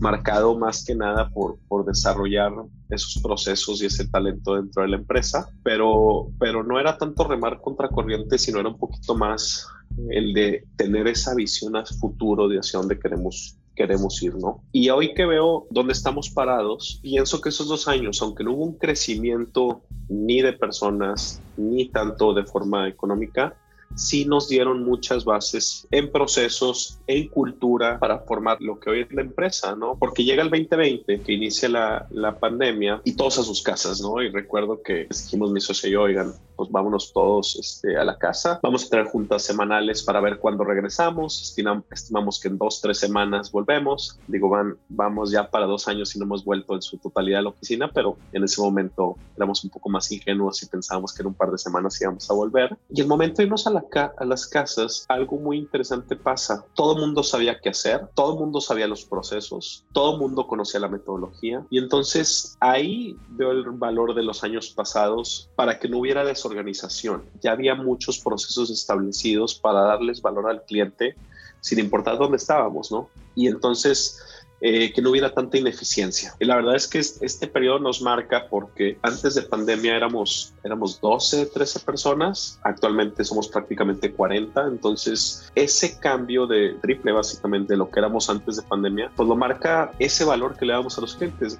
marcado 0.00 0.58
más 0.58 0.84
que 0.84 0.94
nada 0.94 1.30
por, 1.30 1.58
por 1.68 1.84
desarrollar 1.84 2.52
esos 2.90 3.22
procesos 3.22 3.82
y 3.82 3.86
ese 3.86 4.08
talento 4.08 4.56
dentro 4.56 4.82
de 4.82 4.88
la 4.88 4.96
empresa, 4.96 5.48
pero, 5.62 6.28
pero 6.40 6.64
no 6.64 6.80
era 6.80 6.98
tanto 6.98 7.24
remar 7.24 7.60
contra 7.60 7.88
corriente, 7.88 8.36
sino 8.38 8.58
era 8.58 8.68
un 8.68 8.78
poquito 8.78 9.14
más 9.14 9.66
el 10.10 10.32
de 10.32 10.64
tener 10.76 11.06
esa 11.06 11.34
visión 11.34 11.76
a 11.76 11.84
futuro 11.84 12.48
de 12.48 12.58
hacia 12.58 12.80
dónde 12.80 12.98
queremos 12.98 13.58
queremos 13.74 14.22
ir, 14.22 14.34
¿no? 14.36 14.62
Y 14.70 14.90
hoy 14.90 15.14
que 15.14 15.24
veo 15.24 15.66
dónde 15.70 15.94
estamos 15.94 16.28
parados, 16.28 17.00
pienso 17.02 17.40
que 17.40 17.48
esos 17.48 17.68
dos 17.68 17.88
años, 17.88 18.20
aunque 18.20 18.44
no 18.44 18.52
hubo 18.52 18.64
un 18.64 18.76
crecimiento 18.76 19.82
ni 20.10 20.42
de 20.42 20.52
personas, 20.52 21.40
ni 21.56 21.88
tanto 21.88 22.34
de 22.34 22.44
forma 22.44 22.86
económica, 22.86 23.56
sí 23.94 24.24
nos 24.24 24.48
dieron 24.48 24.84
muchas 24.84 25.24
bases 25.24 25.86
en 25.90 26.10
procesos, 26.10 26.98
en 27.06 27.28
cultura 27.28 27.98
para 27.98 28.20
formar 28.20 28.58
lo 28.60 28.78
que 28.78 28.90
hoy 28.90 29.00
es 29.00 29.12
la 29.12 29.22
empresa, 29.22 29.74
¿no? 29.76 29.96
Porque 29.98 30.24
llega 30.24 30.42
el 30.42 30.50
2020, 30.50 31.20
que 31.20 31.32
inicia 31.32 31.68
la, 31.68 32.06
la 32.10 32.38
pandemia 32.38 33.00
y 33.04 33.14
todos 33.14 33.38
a 33.38 33.42
sus 33.42 33.62
casas, 33.62 34.00
¿no? 34.00 34.22
Y 34.22 34.30
recuerdo 34.30 34.82
que 34.82 35.06
dijimos 35.10 35.50
mi 35.52 35.60
socio 35.60 35.90
y 35.90 35.96
oigan, 35.96 36.32
pues 36.62 36.70
vámonos 36.70 37.12
todos 37.12 37.56
este, 37.56 37.96
a 37.96 38.04
la 38.04 38.16
casa. 38.18 38.60
Vamos 38.62 38.86
a 38.86 38.88
tener 38.88 39.06
juntas 39.06 39.42
semanales 39.42 40.04
para 40.04 40.20
ver 40.20 40.38
cuándo 40.38 40.62
regresamos. 40.62 41.42
estimamos 41.42 42.38
que 42.40 42.46
en 42.46 42.56
dos, 42.56 42.80
tres 42.80 42.98
semanas 42.98 43.50
volvemos. 43.50 44.16
Digo, 44.28 44.48
van, 44.48 44.76
vamos 44.88 45.32
ya 45.32 45.50
para 45.50 45.66
dos 45.66 45.88
años 45.88 46.14
y 46.14 46.20
no 46.20 46.24
hemos 46.26 46.44
vuelto 46.44 46.74
en 46.74 46.82
su 46.82 46.98
totalidad 46.98 47.40
a 47.40 47.42
la 47.42 47.48
oficina, 47.48 47.90
pero 47.92 48.16
en 48.32 48.44
ese 48.44 48.60
momento 48.60 49.16
éramos 49.36 49.64
un 49.64 49.70
poco 49.70 49.88
más 49.88 50.12
ingenuos 50.12 50.62
y 50.62 50.66
pensábamos 50.66 51.12
que 51.12 51.22
en 51.22 51.28
un 51.28 51.34
par 51.34 51.50
de 51.50 51.58
semanas 51.58 52.00
íbamos 52.00 52.30
a 52.30 52.34
volver. 52.34 52.78
Y 52.90 53.00
el 53.00 53.08
momento 53.08 53.38
de 53.38 53.44
irnos 53.44 53.66
a, 53.66 53.70
la 53.70 53.84
a 54.16 54.24
las 54.24 54.46
casas, 54.46 55.04
algo 55.08 55.38
muy 55.38 55.58
interesante 55.58 56.14
pasa. 56.14 56.64
Todo 56.74 56.94
el 56.94 57.00
mundo 57.00 57.24
sabía 57.24 57.60
qué 57.60 57.70
hacer, 57.70 58.08
todo 58.14 58.34
el 58.34 58.38
mundo 58.38 58.60
sabía 58.60 58.86
los 58.86 59.04
procesos, 59.04 59.84
todo 59.92 60.14
el 60.14 60.20
mundo 60.20 60.46
conocía 60.46 60.78
la 60.78 60.88
metodología. 60.88 61.66
Y 61.70 61.78
entonces 61.78 62.56
ahí 62.60 63.16
veo 63.30 63.50
el 63.50 63.64
valor 63.72 64.14
de 64.14 64.22
los 64.22 64.44
años 64.44 64.70
pasados 64.70 65.50
para 65.56 65.80
que 65.80 65.88
no 65.88 65.98
hubiera 65.98 66.24
des 66.24 66.38
organización. 66.52 67.24
Ya 67.42 67.52
había 67.52 67.74
muchos 67.74 68.18
procesos 68.18 68.70
establecidos 68.70 69.54
para 69.54 69.80
darles 69.80 70.22
valor 70.22 70.48
al 70.48 70.62
cliente 70.64 71.16
sin 71.60 71.78
importar 71.78 72.18
dónde 72.18 72.36
estábamos, 72.36 72.90
¿no? 72.90 73.08
Y 73.34 73.46
entonces 73.46 74.20
eh, 74.64 74.92
que 74.92 75.02
no 75.02 75.10
hubiera 75.10 75.34
tanta 75.34 75.58
ineficiencia. 75.58 76.36
Y 76.38 76.44
la 76.44 76.54
verdad 76.54 76.76
es 76.76 76.86
que 76.86 77.00
este 77.00 77.48
periodo 77.48 77.80
nos 77.80 78.00
marca 78.00 78.46
porque 78.48 78.96
antes 79.02 79.34
de 79.34 79.42
pandemia 79.42 79.96
éramos, 79.96 80.54
éramos 80.62 81.00
12, 81.00 81.46
13 81.46 81.80
personas, 81.80 82.60
actualmente 82.62 83.24
somos 83.24 83.48
prácticamente 83.48 84.12
40, 84.12 84.68
entonces 84.68 85.50
ese 85.56 85.98
cambio 85.98 86.46
de 86.46 86.76
triple 86.80 87.10
básicamente 87.10 87.72
de 87.72 87.76
lo 87.76 87.90
que 87.90 87.98
éramos 87.98 88.30
antes 88.30 88.54
de 88.54 88.62
pandemia, 88.62 89.10
pues 89.16 89.28
lo 89.28 89.34
marca 89.34 89.90
ese 89.98 90.24
valor 90.24 90.56
que 90.56 90.64
le 90.64 90.74
damos 90.74 90.96
a 90.96 91.00
los 91.00 91.16
clientes. 91.16 91.58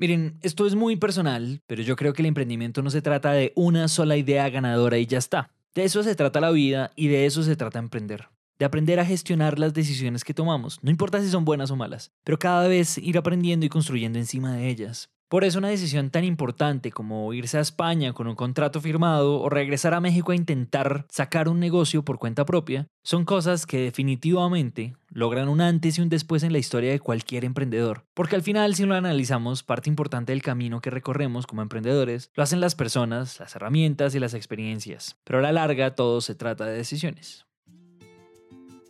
Miren, 0.00 0.38
esto 0.42 0.64
es 0.64 0.76
muy 0.76 0.94
personal, 0.94 1.60
pero 1.66 1.82
yo 1.82 1.96
creo 1.96 2.12
que 2.12 2.22
el 2.22 2.26
emprendimiento 2.26 2.82
no 2.82 2.90
se 2.90 3.02
trata 3.02 3.32
de 3.32 3.52
una 3.56 3.88
sola 3.88 4.16
idea 4.16 4.48
ganadora 4.48 4.96
y 4.98 5.06
ya 5.06 5.18
está. 5.18 5.50
De 5.74 5.82
eso 5.82 6.04
se 6.04 6.14
trata 6.14 6.40
la 6.40 6.52
vida 6.52 6.92
y 6.94 7.08
de 7.08 7.26
eso 7.26 7.42
se 7.42 7.56
trata 7.56 7.80
emprender. 7.80 8.28
De 8.60 8.64
aprender 8.64 9.00
a 9.00 9.04
gestionar 9.04 9.58
las 9.58 9.74
decisiones 9.74 10.22
que 10.22 10.34
tomamos, 10.34 10.78
no 10.84 10.92
importa 10.92 11.20
si 11.20 11.28
son 11.28 11.44
buenas 11.44 11.72
o 11.72 11.76
malas, 11.76 12.12
pero 12.22 12.38
cada 12.38 12.68
vez 12.68 12.96
ir 12.98 13.18
aprendiendo 13.18 13.66
y 13.66 13.68
construyendo 13.68 14.20
encima 14.20 14.54
de 14.54 14.68
ellas. 14.68 15.10
Por 15.28 15.44
eso 15.44 15.58
una 15.58 15.68
decisión 15.68 16.08
tan 16.08 16.24
importante 16.24 16.90
como 16.90 17.34
irse 17.34 17.58
a 17.58 17.60
España 17.60 18.14
con 18.14 18.28
un 18.28 18.34
contrato 18.34 18.80
firmado 18.80 19.40
o 19.40 19.50
regresar 19.50 19.92
a 19.92 20.00
México 20.00 20.32
a 20.32 20.36
intentar 20.36 21.04
sacar 21.10 21.50
un 21.50 21.60
negocio 21.60 22.02
por 22.02 22.18
cuenta 22.18 22.46
propia 22.46 22.88
son 23.02 23.26
cosas 23.26 23.66
que 23.66 23.78
definitivamente 23.78 24.96
logran 25.10 25.50
un 25.50 25.60
antes 25.60 25.98
y 25.98 26.00
un 26.00 26.08
después 26.08 26.44
en 26.44 26.52
la 26.52 26.58
historia 26.58 26.92
de 26.92 27.00
cualquier 27.00 27.44
emprendedor. 27.44 28.04
Porque 28.14 28.36
al 28.36 28.42
final, 28.42 28.74
si 28.74 28.86
lo 28.86 28.94
analizamos, 28.94 29.62
parte 29.62 29.90
importante 29.90 30.32
del 30.32 30.40
camino 30.40 30.80
que 30.80 30.88
recorremos 30.88 31.46
como 31.46 31.60
emprendedores 31.60 32.30
lo 32.34 32.42
hacen 32.42 32.60
las 32.60 32.74
personas, 32.74 33.38
las 33.38 33.54
herramientas 33.54 34.14
y 34.14 34.20
las 34.20 34.32
experiencias. 34.32 35.18
Pero 35.24 35.40
a 35.40 35.42
la 35.42 35.52
larga 35.52 35.94
todo 35.94 36.22
se 36.22 36.36
trata 36.36 36.64
de 36.64 36.76
decisiones. 36.76 37.47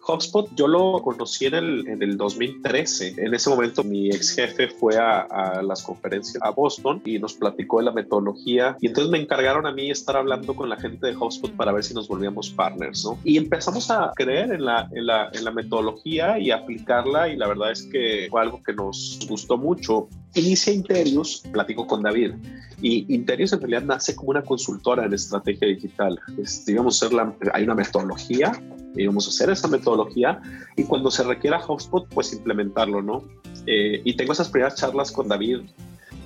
HubSpot 0.08 0.48
yo 0.54 0.66
lo 0.66 1.02
conocí 1.02 1.46
en 1.46 1.54
el, 1.54 1.88
en 1.88 2.02
el 2.02 2.16
2013. 2.16 3.14
En 3.18 3.34
ese 3.34 3.50
momento 3.50 3.84
mi 3.84 4.08
ex 4.08 4.34
jefe 4.34 4.68
fue 4.68 4.96
a, 4.96 5.20
a, 5.20 5.62
las 5.62 5.82
conferencias 5.82 6.42
a 6.42 6.50
Boston 6.50 7.02
y 7.04 7.18
nos 7.18 7.34
platicó 7.34 7.78
de 7.78 7.84
la 7.84 7.92
metodología 7.92 8.76
y 8.80 8.86
entonces 8.86 9.10
me 9.10 9.18
encargaron 9.18 9.66
a 9.66 9.72
mí 9.72 9.90
estar 9.90 10.16
hablando 10.16 10.54
con 10.54 10.68
la 10.68 10.76
gente 10.76 11.06
de 11.06 11.16
HubSpot 11.16 11.52
para 11.52 11.72
ver 11.72 11.84
si 11.84 11.94
nos 11.94 12.08
volvíamos 12.08 12.50
partners, 12.50 13.04
¿no? 13.04 13.18
Y 13.24 13.36
empezamos 13.36 13.90
a 13.90 14.12
creer 14.14 14.52
en 14.52 14.64
la, 14.64 14.88
en 14.92 15.06
la, 15.06 15.30
en 15.32 15.44
la 15.44 15.50
metodología 15.50 16.38
y 16.38 16.50
aplicarla 16.50 17.28
y 17.28 17.36
la 17.36 17.46
verdad 17.46 17.72
es 17.72 17.82
que 17.82 18.28
fue 18.30 18.40
algo 18.40 18.62
que 18.62 18.72
nos 18.72 19.20
gustó 19.28 19.58
mucho. 19.58 20.08
Inicia 20.38 20.72
Interius, 20.72 21.42
platico 21.52 21.86
con 21.86 22.02
David, 22.02 22.32
y 22.80 23.12
Interius 23.12 23.52
en 23.52 23.60
realidad 23.60 23.82
nace 23.82 24.14
como 24.14 24.30
una 24.30 24.42
consultora 24.42 25.04
en 25.04 25.12
estrategia 25.12 25.68
digital. 25.68 26.18
Es, 26.40 26.64
digamos, 26.64 26.98
ser 26.98 27.12
la, 27.12 27.34
hay 27.52 27.64
una 27.64 27.74
metodología, 27.74 28.52
y 28.96 29.06
vamos 29.06 29.26
a 29.26 29.30
hacer 29.30 29.50
esa 29.50 29.68
metodología 29.68 30.40
y 30.76 30.84
cuando 30.84 31.10
se 31.10 31.22
requiera 31.22 31.64
HubSpot, 31.64 32.08
pues 32.08 32.32
implementarlo, 32.32 33.02
¿no? 33.02 33.24
Eh, 33.66 34.00
y 34.04 34.16
tengo 34.16 34.32
esas 34.32 34.48
primeras 34.48 34.74
charlas 34.76 35.12
con 35.12 35.28
David 35.28 35.60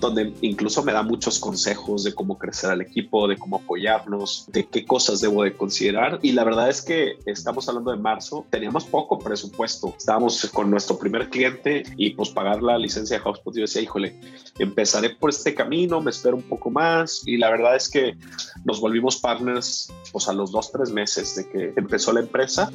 donde 0.03 0.35
incluso 0.41 0.83
me 0.83 0.93
da 0.93 1.03
muchos 1.03 1.39
consejos 1.39 2.05
de 2.05 2.13
cómo 2.13 2.37
crecer 2.37 2.71
al 2.71 2.83
equipo, 2.83 3.29
de 3.29 3.39
cómo 3.39 3.57
apoyarnos, 3.57 4.47
de 4.49 4.67
qué 4.67 4.85
cosas 4.85 5.21
debo 5.21 5.45
de 5.45 5.57
considerar. 5.57 6.19
Y 6.23 6.33
la 6.33 6.45
verdad 6.45 6.69
es 6.69 6.83
que 6.83 7.19
estamos 7.25 7.69
hablando 7.69 7.93
de 7.93 7.97
marzo, 7.99 8.45
teníamos 8.51 8.85
poco 8.85 9.19
presupuesto, 9.19 9.95
estábamos 9.97 10.45
con 10.53 10.71
nuestro 10.71 10.99
primer 10.99 11.31
cliente 11.31 11.85
y 11.97 12.11
pues 12.11 12.31
pagar 12.31 12.63
la 12.63 12.77
licencia 12.77 13.19
de 13.19 13.23
HubSpot. 13.29 13.55
Yo 13.55 13.63
decía, 13.63 13.81
híjole, 13.81 14.19
empezaré 14.59 15.11
por 15.11 15.31
este 15.31 15.55
camino, 15.55 16.01
me 16.01 16.11
espero 16.11 16.37
un 16.37 16.43
poco 16.43 16.69
más. 16.71 17.23
Y 17.27 17.37
la 17.37 17.51
verdad 17.51 17.77
es 17.77 17.89
que 17.89 18.17
nos 18.65 18.81
volvimos 18.81 19.19
partners 19.19 19.93
pues 20.11 20.29
a 20.29 20.33
los 20.33 20.51
dos, 20.51 20.73
tres 20.73 20.91
meses 20.91 21.37
de 21.37 21.49
que 21.49 21.73
empezó 21.77 22.13
la 22.13 22.21
empresa. 22.21 22.71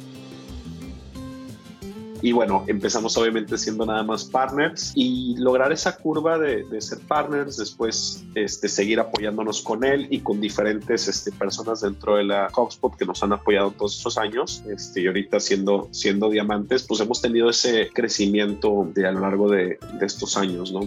Y 2.20 2.32
bueno, 2.32 2.64
empezamos 2.66 3.16
obviamente 3.16 3.56
siendo 3.56 3.86
nada 3.86 4.02
más 4.02 4.24
partners 4.24 4.92
y 4.94 5.36
lograr 5.38 5.72
esa 5.72 5.96
curva 5.96 6.38
de, 6.38 6.64
de 6.64 6.80
ser 6.80 6.98
partners, 7.00 7.56
después 7.56 8.24
este, 8.34 8.68
seguir 8.68 8.98
apoyándonos 8.98 9.62
con 9.62 9.84
él 9.84 10.08
y 10.10 10.20
con 10.20 10.40
diferentes 10.40 11.06
este, 11.06 11.30
personas 11.30 11.80
dentro 11.82 12.16
de 12.16 12.24
la 12.24 12.48
HubSpot 12.54 12.96
que 12.96 13.04
nos 13.04 13.22
han 13.22 13.32
apoyado 13.32 13.70
todos 13.70 13.96
estos 13.96 14.18
años. 14.18 14.64
Este, 14.68 15.02
y 15.02 15.06
ahorita 15.06 15.38
siendo, 15.38 15.88
siendo 15.92 16.28
diamantes, 16.28 16.82
pues 16.82 17.00
hemos 17.00 17.22
tenido 17.22 17.50
ese 17.50 17.90
crecimiento 17.92 18.90
de, 18.94 19.06
a 19.06 19.12
lo 19.12 19.20
largo 19.20 19.48
de, 19.48 19.78
de 20.00 20.06
estos 20.06 20.36
años, 20.36 20.72
¿no? 20.72 20.80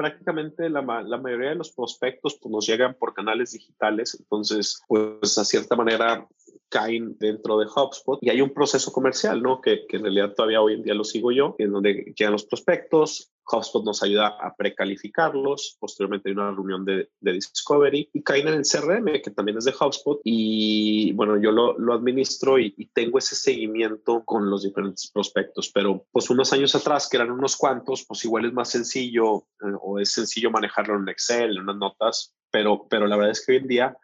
Prácticamente 0.00 0.70
la, 0.70 0.80
la, 1.02 1.18
mayoría 1.18 1.50
de 1.50 1.56
los 1.56 1.72
prospectos 1.72 2.38
pues, 2.40 2.50
nos 2.50 2.66
llegan 2.66 2.94
por 2.94 3.12
canales 3.12 3.52
digitales, 3.52 4.16
entonces 4.18 4.82
pues 4.88 5.36
a 5.36 5.44
cierta 5.44 5.76
manera 5.76 6.26
caen 6.68 7.16
dentro 7.18 7.58
de 7.58 7.66
HubSpot 7.66 8.18
y 8.22 8.30
hay 8.30 8.40
un 8.40 8.54
proceso 8.54 8.92
comercial, 8.92 9.42
¿no? 9.42 9.60
Que, 9.60 9.86
que, 9.86 9.96
en 9.96 10.04
realidad 10.04 10.34
todavía 10.34 10.60
hoy 10.60 10.74
en 10.74 10.82
día 10.82 10.94
lo 10.94 11.04
sigo 11.04 11.32
yo, 11.32 11.56
en 11.58 11.72
donde 11.72 12.12
llegan 12.16 12.32
los 12.32 12.44
prospectos, 12.44 13.32
HubSpot 13.50 13.84
nos 13.84 14.02
ayuda 14.02 14.28
a 14.40 14.54
precalificarlos, 14.54 15.76
posteriormente 15.80 16.28
hay 16.28 16.34
una 16.34 16.52
reunión 16.52 16.84
de, 16.84 17.08
Discovery 17.20 18.10
y 18.12 18.22
caen 18.22 18.48
en 18.48 18.54
el 18.54 18.62
CRM, 18.62 19.20
que 19.22 19.30
también 19.30 19.58
es 19.58 19.64
de 19.64 19.74
HubSpot, 19.78 20.20
y 20.24 21.12
bueno, 21.12 21.40
yo 21.40 21.50
lo, 21.50 21.78
lo 21.78 21.94
administro 21.94 22.58
y, 22.58 22.74
y, 22.76 22.86
tengo 22.86 23.18
ese 23.18 23.34
seguimiento 23.34 24.24
con 24.24 24.50
los 24.50 24.62
diferentes 24.62 25.10
prospectos, 25.10 25.70
pero 25.72 26.06
pues 26.12 26.30
unos 26.30 26.52
años 26.52 26.74
atrás, 26.74 27.08
que 27.08 27.16
eran 27.16 27.30
unos 27.30 27.56
cuantos, 27.56 28.04
pues 28.06 28.24
igual 28.24 28.44
es 28.44 28.52
más 28.52 28.70
sencillo 28.70 29.38
eh, 29.38 29.76
o 29.80 29.98
es 29.98 30.12
sencillo 30.12 30.50
manejarlo 30.50 30.96
en 30.96 31.08
Excel, 31.08 31.56
en 31.56 31.62
unas 31.62 31.76
notas, 31.76 32.34
pero, 32.50 32.86
pero 32.88 33.06
la 33.06 33.16
verdad 33.16 33.32
es 33.32 33.44
que 33.44 33.52
hoy 33.52 33.58
en 33.58 33.68
día 33.68 33.96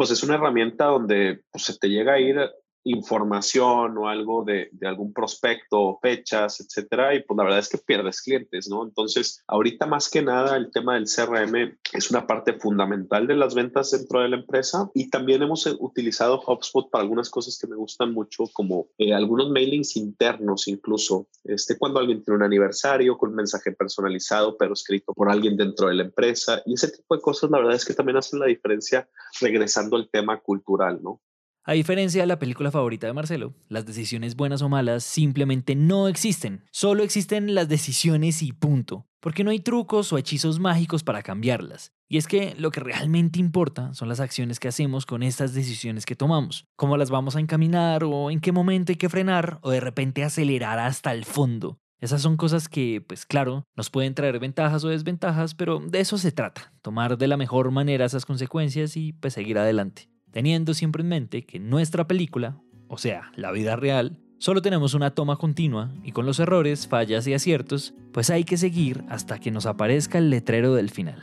pues 0.00 0.12
es 0.12 0.22
una 0.22 0.36
herramienta 0.36 0.86
donde 0.86 1.42
pues, 1.50 1.64
se 1.64 1.76
te 1.76 1.90
llega 1.90 2.14
a 2.14 2.18
ir 2.18 2.38
información 2.84 3.96
o 3.98 4.08
algo 4.08 4.44
de, 4.44 4.70
algún 4.82 5.12
prospecto, 5.12 5.98
fechas, 6.00 6.60
etcétera, 6.60 7.14
y 7.14 7.22
pues 7.22 7.36
la 7.36 7.44
verdad 7.44 7.58
es 7.58 7.68
que 7.68 7.78
pierdes 7.78 8.22
clientes, 8.22 8.68
¿no? 8.68 8.84
Entonces, 8.84 9.42
ahorita 9.46 9.86
más 9.86 10.08
que 10.08 10.22
nada 10.22 10.56
el 10.56 10.70
tema 10.70 10.94
del 10.94 11.04
CRM 11.04 11.76
es 11.92 12.10
una 12.10 12.26
parte 12.26 12.54
fundamental 12.54 13.26
de 13.26 13.36
las 13.36 13.54
ventas 13.54 13.90
dentro 13.90 14.20
de 14.20 14.28
la 14.28 14.36
empresa 14.36 14.90
y 14.94 15.10
también 15.10 15.42
hemos 15.42 15.66
utilizado 15.78 16.40
HubSpot 16.40 16.90
para 16.90 17.02
algunas 17.02 17.30
cosas 17.30 17.58
que 17.58 17.66
me 17.66 17.76
gustan 17.76 18.12
mucho, 18.12 18.44
como 18.52 18.88
eh, 18.98 19.12
algunos 19.12 19.50
mailings 19.50 19.96
internos 19.96 20.68
incluso, 20.68 21.28
este, 21.44 21.78
cuando 21.78 22.00
alguien 22.00 22.22
tiene 22.22 22.38
un 22.38 22.44
aniversario 22.44 23.16
con 23.18 23.30
un 23.30 23.36
mensaje 23.36 23.72
personalizado, 23.72 24.56
pero 24.56 24.72
escrito 24.72 25.12
por 25.12 25.30
alguien 25.30 25.56
dentro 25.56 25.88
de 25.88 25.94
la 25.94 26.04
empresa 26.04 26.62
y 26.66 26.74
ese 26.74 26.90
tipo 26.90 27.14
de 27.14 27.22
cosas, 27.22 27.50
la 27.50 27.58
verdad 27.58 27.74
es 27.74 27.84
que 27.84 27.94
también 27.94 28.16
hacen 28.16 28.38
la 28.38 28.46
diferencia 28.46 29.08
regresando 29.40 29.96
al 29.96 30.08
tema 30.08 30.40
cultural, 30.40 31.00
¿no? 31.02 31.20
A 31.62 31.74
diferencia 31.74 32.22
de 32.22 32.26
la 32.26 32.38
película 32.38 32.70
favorita 32.70 33.06
de 33.06 33.12
Marcelo, 33.12 33.54
las 33.68 33.84
decisiones 33.84 34.34
buenas 34.34 34.62
o 34.62 34.70
malas 34.70 35.04
simplemente 35.04 35.74
no 35.74 36.08
existen. 36.08 36.64
Solo 36.70 37.02
existen 37.02 37.54
las 37.54 37.68
decisiones 37.68 38.42
y 38.42 38.52
punto. 38.52 39.06
Porque 39.20 39.44
no 39.44 39.50
hay 39.50 39.60
trucos 39.60 40.10
o 40.10 40.16
hechizos 40.16 40.58
mágicos 40.58 41.04
para 41.04 41.22
cambiarlas. 41.22 41.92
Y 42.08 42.16
es 42.16 42.26
que 42.26 42.54
lo 42.56 42.70
que 42.70 42.80
realmente 42.80 43.38
importa 43.38 43.92
son 43.92 44.08
las 44.08 44.20
acciones 44.20 44.58
que 44.58 44.68
hacemos 44.68 45.04
con 45.04 45.22
estas 45.22 45.52
decisiones 45.52 46.06
que 46.06 46.16
tomamos. 46.16 46.64
Cómo 46.76 46.96
las 46.96 47.10
vamos 47.10 47.36
a 47.36 47.40
encaminar 47.40 48.04
o 48.04 48.30
en 48.30 48.40
qué 48.40 48.52
momento 48.52 48.92
hay 48.92 48.96
que 48.96 49.10
frenar 49.10 49.58
o 49.60 49.70
de 49.70 49.80
repente 49.80 50.24
acelerar 50.24 50.78
hasta 50.78 51.12
el 51.12 51.26
fondo. 51.26 51.78
Esas 52.00 52.22
son 52.22 52.38
cosas 52.38 52.70
que, 52.70 53.04
pues 53.06 53.26
claro, 53.26 53.64
nos 53.76 53.90
pueden 53.90 54.14
traer 54.14 54.38
ventajas 54.38 54.82
o 54.84 54.88
desventajas, 54.88 55.54
pero 55.54 55.78
de 55.78 56.00
eso 56.00 56.16
se 56.16 56.32
trata, 56.32 56.72
tomar 56.80 57.18
de 57.18 57.28
la 57.28 57.36
mejor 57.36 57.70
manera 57.70 58.06
esas 58.06 58.24
consecuencias 58.24 58.96
y 58.96 59.12
pues 59.12 59.34
seguir 59.34 59.58
adelante 59.58 60.09
teniendo 60.30 60.74
siempre 60.74 61.02
en 61.02 61.08
mente 61.08 61.44
que 61.44 61.58
nuestra 61.58 62.06
película, 62.06 62.60
o 62.88 62.98
sea, 62.98 63.30
la 63.36 63.52
vida 63.52 63.76
real, 63.76 64.18
solo 64.38 64.62
tenemos 64.62 64.94
una 64.94 65.14
toma 65.14 65.36
continua 65.36 65.92
y 66.02 66.12
con 66.12 66.26
los 66.26 66.40
errores, 66.40 66.86
fallas 66.86 67.26
y 67.26 67.34
aciertos, 67.34 67.94
pues 68.12 68.30
hay 68.30 68.44
que 68.44 68.56
seguir 68.56 69.04
hasta 69.08 69.38
que 69.38 69.50
nos 69.50 69.66
aparezca 69.66 70.18
el 70.18 70.30
letrero 70.30 70.74
del 70.74 70.90
final. 70.90 71.20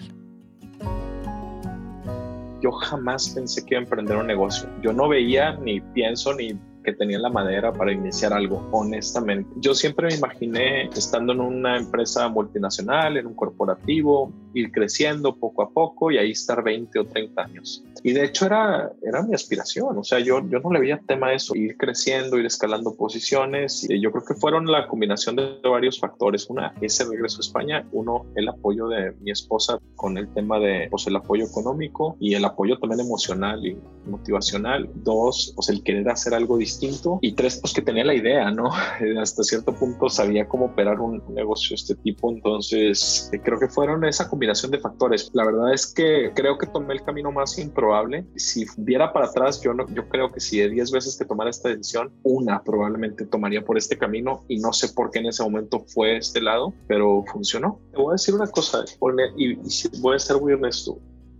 Yo 2.61 2.71
jamás 2.71 3.29
pensé 3.29 3.63
que 3.65 3.75
iba 3.75 3.79
a 3.79 3.83
emprender 3.83 4.17
un 4.17 4.27
negocio. 4.27 4.67
Yo 4.81 4.91
no 4.91 5.07
veía, 5.07 5.53
ni 5.57 5.79
pienso, 5.79 6.33
ni 6.33 6.53
que 6.87 6.93
tenía 6.93 7.19
la 7.19 7.29
madera 7.29 7.73
para 7.73 7.91
iniciar 7.91 8.31
algo, 8.31 8.65
honestamente. 8.71 9.49
Yo 9.57 9.75
siempre 9.75 10.07
me 10.07 10.15
imaginé 10.15 10.83
estando 10.95 11.33
en 11.33 11.41
una 11.41 11.75
empresa 11.75 12.29
multinacional, 12.29 13.17
en 13.17 13.27
un 13.27 13.33
corporativo, 13.35 14.31
ir 14.53 14.71
creciendo 14.71 15.35
poco 15.35 15.63
a 15.63 15.69
poco 15.69 16.11
y 16.11 16.17
ahí 16.17 16.31
estar 16.31 16.63
20 16.63 16.97
o 16.97 17.05
30 17.05 17.41
años. 17.41 17.83
Y 18.03 18.13
de 18.13 18.23
hecho 18.23 18.45
era, 18.45 18.89
era 19.03 19.21
mi 19.23 19.35
aspiración, 19.35 19.97
o 19.97 20.03
sea, 20.05 20.19
yo, 20.19 20.39
yo 20.47 20.59
no 20.59 20.71
le 20.71 20.79
veía 20.79 21.01
tema 21.05 21.27
a 21.27 21.33
eso, 21.33 21.55
ir 21.57 21.75
creciendo, 21.75 22.37
ir 22.37 22.45
escalando 22.45 22.95
posiciones. 22.95 23.85
Y 23.89 23.99
yo 23.99 24.09
creo 24.13 24.23
que 24.23 24.35
fueron 24.35 24.71
la 24.71 24.87
combinación 24.87 25.35
de 25.35 25.59
varios 25.63 25.99
factores. 25.99 26.49
Una, 26.49 26.73
ese 26.79 27.03
regreso 27.03 27.39
a 27.39 27.41
España, 27.41 27.85
uno, 27.91 28.27
el 28.35 28.47
apoyo 28.47 28.87
de 28.87 29.11
mi 29.19 29.31
esposa 29.31 29.77
con 29.97 30.17
el 30.17 30.29
tema 30.33 30.57
de 30.57 30.87
pues, 30.89 31.05
el 31.07 31.17
apoyo 31.17 31.43
económico 31.43 32.15
y 32.21 32.35
el 32.35 32.45
apoyo 32.45 32.79
también 32.79 33.01
emocional 33.01 33.65
y 33.65 33.77
motivacional. 34.05 34.89
Dos, 35.03 35.51
pues 35.53 35.67
el 35.67 35.83
querer 35.83 36.07
hacer 36.09 36.33
algo 36.33 36.57
distinto 36.57 36.76
y 37.21 37.33
tres, 37.33 37.57
pues 37.57 37.73
que 37.73 37.81
tenía 37.81 38.05
la 38.05 38.13
idea, 38.13 38.51
¿no? 38.51 38.69
Hasta 39.21 39.43
cierto 39.43 39.73
punto 39.73 40.09
sabía 40.09 40.47
cómo 40.47 40.65
operar 40.65 40.99
un 40.99 41.23
negocio 41.29 41.69
de 41.69 41.75
este 41.75 41.95
tipo, 41.95 42.31
entonces 42.31 43.29
eh, 43.33 43.39
creo 43.43 43.59
que 43.59 43.67
fueron 43.67 44.05
esa 44.05 44.29
combinación 44.29 44.71
de 44.71 44.79
factores. 44.79 45.29
La 45.33 45.45
verdad 45.45 45.73
es 45.73 45.93
que 45.93 46.31
creo 46.35 46.57
que 46.57 46.67
tomé 46.67 46.93
el 46.93 47.03
camino 47.03 47.31
más 47.31 47.57
improbable. 47.57 48.25
Si 48.35 48.65
viera 48.77 49.13
para 49.13 49.27
atrás, 49.27 49.61
yo, 49.61 49.73
no, 49.73 49.87
yo 49.93 50.07
creo 50.09 50.31
que 50.31 50.39
si 50.39 50.59
de 50.59 50.69
10 50.69 50.91
veces 50.91 51.17
que 51.17 51.25
tomara 51.25 51.49
esta 51.49 51.69
decisión, 51.69 52.11
una 52.23 52.63
probablemente 52.63 53.25
tomaría 53.25 53.63
por 53.63 53.77
este 53.77 53.97
camino 53.97 54.43
y 54.47 54.59
no 54.59 54.73
sé 54.73 54.89
por 54.89 55.11
qué 55.11 55.19
en 55.19 55.27
ese 55.27 55.43
momento 55.43 55.83
fue 55.87 56.17
este 56.17 56.41
lado, 56.41 56.73
pero 56.87 57.23
funcionó. 57.31 57.79
Te 57.91 57.97
voy 57.97 58.11
a 58.11 58.13
decir 58.13 58.35
una 58.35 58.47
cosa 58.47 58.83
y, 59.37 59.53
y 59.53 59.99
voy 59.99 60.15
a 60.15 60.19
ser 60.19 60.39
muy 60.39 60.53
honesto. 60.53 60.99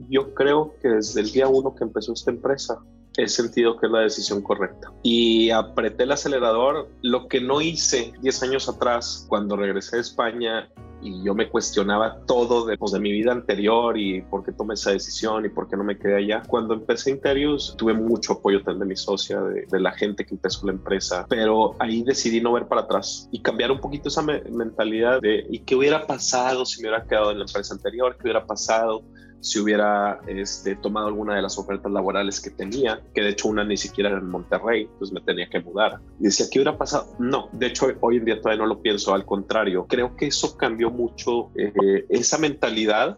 Yo 0.10 0.34
creo 0.34 0.76
que 0.82 0.90
desde 0.90 1.22
el 1.22 1.32
día 1.32 1.48
uno 1.48 1.74
que 1.74 1.84
empezó 1.84 2.14
esta 2.14 2.30
empresa, 2.30 2.80
he 3.18 3.28
sentido 3.28 3.78
que 3.78 3.88
es 3.88 3.92
la 3.92 4.02
decisión 4.02 4.42
correcta. 4.42 4.92
Y 5.04 5.50
apreté 5.50 6.04
el 6.04 6.12
acelerador, 6.12 6.90
lo 7.02 7.28
que 7.28 7.42
no 7.42 7.62
hice 7.62 8.14
10 8.22 8.44
años 8.44 8.70
atrás 8.70 9.26
cuando 9.28 9.56
regresé 9.56 9.98
a 9.98 10.02
España 10.02 10.70
y 11.02 11.24
yo 11.24 11.36
me 11.36 11.50
cuestionaba 11.50 12.20
todo 12.26 12.66
de, 12.66 12.78
pues, 12.78 12.92
de 12.92 13.00
mi 13.00 13.12
vida 13.12 13.32
anterior 13.32 13.98
y 13.98 14.22
por 14.24 14.44
qué 14.44 14.52
tomé 14.52 14.74
esa 14.74 14.92
decisión 14.92 15.46
y 15.46 15.50
por 15.50 15.70
qué 15.70 15.78
no 15.78 15.84
me 15.84 15.98
quedé 15.98 16.18
allá. 16.18 16.44
Cuando 16.48 16.74
empecé 16.74 17.12
Interius 17.12 17.76
tuve 17.78 17.94
mucho 17.94 18.34
apoyo 18.34 18.60
también 18.64 18.80
de 18.80 18.86
mi 18.86 18.96
socia, 18.96 19.42
de, 19.42 19.66
de, 19.70 19.80
la 19.80 19.92
gente 19.92 20.26
que 20.26 20.34
empezó 20.34 20.66
la 20.66 20.74
empresa, 20.74 21.26
pero 21.30 21.76
ahí 21.80 22.04
decidí 22.04 22.42
no 22.42 22.54
ver 22.54 22.68
para 22.68 22.82
atrás 22.82 23.30
y 23.32 23.42
cambiar 23.42 23.72
un 23.72 23.80
poquito 23.80 24.10
esa 24.10 24.22
me 24.22 24.42
mentalidad 24.50 25.22
de 25.22 25.46
¿y 25.50 25.60
qué 25.60 25.76
hubiera 25.76 26.08
pasado 26.08 26.66
si 26.66 26.82
me 26.82 26.90
hubiera 26.90 27.06
quedado 27.06 27.32
en 27.32 27.40
la 27.40 27.46
empresa 27.46 27.74
anterior? 27.74 28.16
¿Qué 28.16 28.24
hubiera 28.24 28.46
pasado 28.46 29.04
si 29.40 29.60
hubiera 29.60 30.20
este, 30.28 30.76
tomado 30.76 31.08
alguna 31.08 31.36
de 31.36 31.42
las 31.42 31.58
ofertas 31.58 31.92
laborales 31.92 32.42
que 32.42 32.50
tenía, 32.50 33.02
que 33.14 33.22
de 33.22 33.30
hecho 33.30 33.48
una 33.48 33.64
ni 33.64 33.78
siquiera 33.78 34.10
era 34.10 34.20
en 34.20 34.30
Monterrey, 34.30 34.90
pues 34.98 35.12
me 35.12 35.22
tenía 35.22 35.50
que 35.50 35.60
mudar. 35.60 36.00
Y 36.20 36.24
decía, 36.24 36.48
¿qué 36.52 36.60
hubiera 36.60 36.78
pasado? 36.78 37.14
No, 37.20 37.50
de 37.54 37.68
hecho 37.68 37.88
hoy 38.02 38.18
en 38.18 38.26
día 38.26 38.42
todavía 38.42 38.64
no 38.64 38.68
lo 38.68 38.82
pienso, 38.82 39.14
al 39.14 39.26
contrario, 39.26 39.86
creo 39.88 40.16
que 40.16 40.28
eso 40.28 40.58
cambió 40.58 40.90
mucho 40.90 41.52
eh, 41.56 42.06
esa 42.10 42.38
mentalidad 42.38 43.18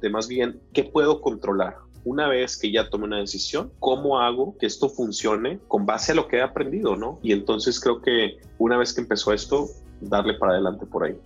de 0.00 0.10
más 0.10 0.28
bien 0.28 0.60
qué 0.72 0.84
puedo 0.84 1.20
controlar. 1.20 1.76
Una 2.04 2.28
vez 2.28 2.56
que 2.56 2.70
ya 2.70 2.88
tomé 2.88 3.04
una 3.04 3.18
decisión, 3.18 3.72
¿cómo 3.80 4.20
hago 4.20 4.56
que 4.58 4.66
esto 4.66 4.88
funcione 4.88 5.58
con 5.68 5.84
base 5.84 6.12
a 6.12 6.14
lo 6.14 6.28
que 6.28 6.36
he 6.36 6.42
aprendido, 6.42 6.96
no? 6.96 7.18
Y 7.22 7.32
entonces 7.32 7.78
creo 7.80 8.00
que 8.00 8.38
una 8.58 8.78
vez 8.78 8.94
que 8.94 9.00
empezó 9.00 9.32
esto, 9.32 9.68
darle 10.00 10.34
para 10.34 10.52
adelante 10.52 10.86
por 10.86 11.04
ahí. 11.04 11.18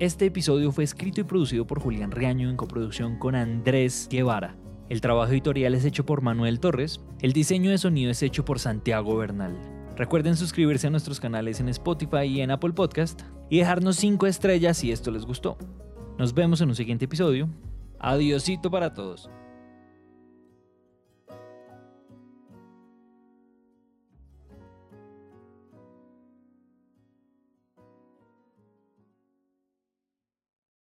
Este 0.00 0.24
episodio 0.24 0.72
fue 0.72 0.82
escrito 0.82 1.20
y 1.20 1.24
producido 1.24 1.66
por 1.66 1.78
Julián 1.78 2.10
Riaño 2.10 2.48
en 2.48 2.56
coproducción 2.56 3.18
con 3.18 3.34
Andrés 3.34 4.08
Guevara. 4.10 4.56
El 4.88 5.02
trabajo 5.02 5.30
editorial 5.30 5.74
es 5.74 5.84
hecho 5.84 6.06
por 6.06 6.22
Manuel 6.22 6.58
Torres. 6.58 7.02
El 7.20 7.34
diseño 7.34 7.70
de 7.70 7.76
sonido 7.76 8.10
es 8.10 8.22
hecho 8.22 8.42
por 8.42 8.58
Santiago 8.58 9.14
Bernal. 9.18 9.58
Recuerden 9.96 10.38
suscribirse 10.38 10.86
a 10.86 10.90
nuestros 10.90 11.20
canales 11.20 11.60
en 11.60 11.68
Spotify 11.68 12.22
y 12.24 12.40
en 12.40 12.50
Apple 12.50 12.72
Podcast 12.72 13.20
y 13.50 13.58
dejarnos 13.58 13.96
5 13.96 14.26
estrellas 14.26 14.78
si 14.78 14.90
esto 14.90 15.10
les 15.10 15.26
gustó. 15.26 15.58
Nos 16.16 16.32
vemos 16.32 16.62
en 16.62 16.70
un 16.70 16.76
siguiente 16.76 17.04
episodio. 17.04 17.50
Adiosito 17.98 18.70
para 18.70 18.94
todos. 18.94 19.28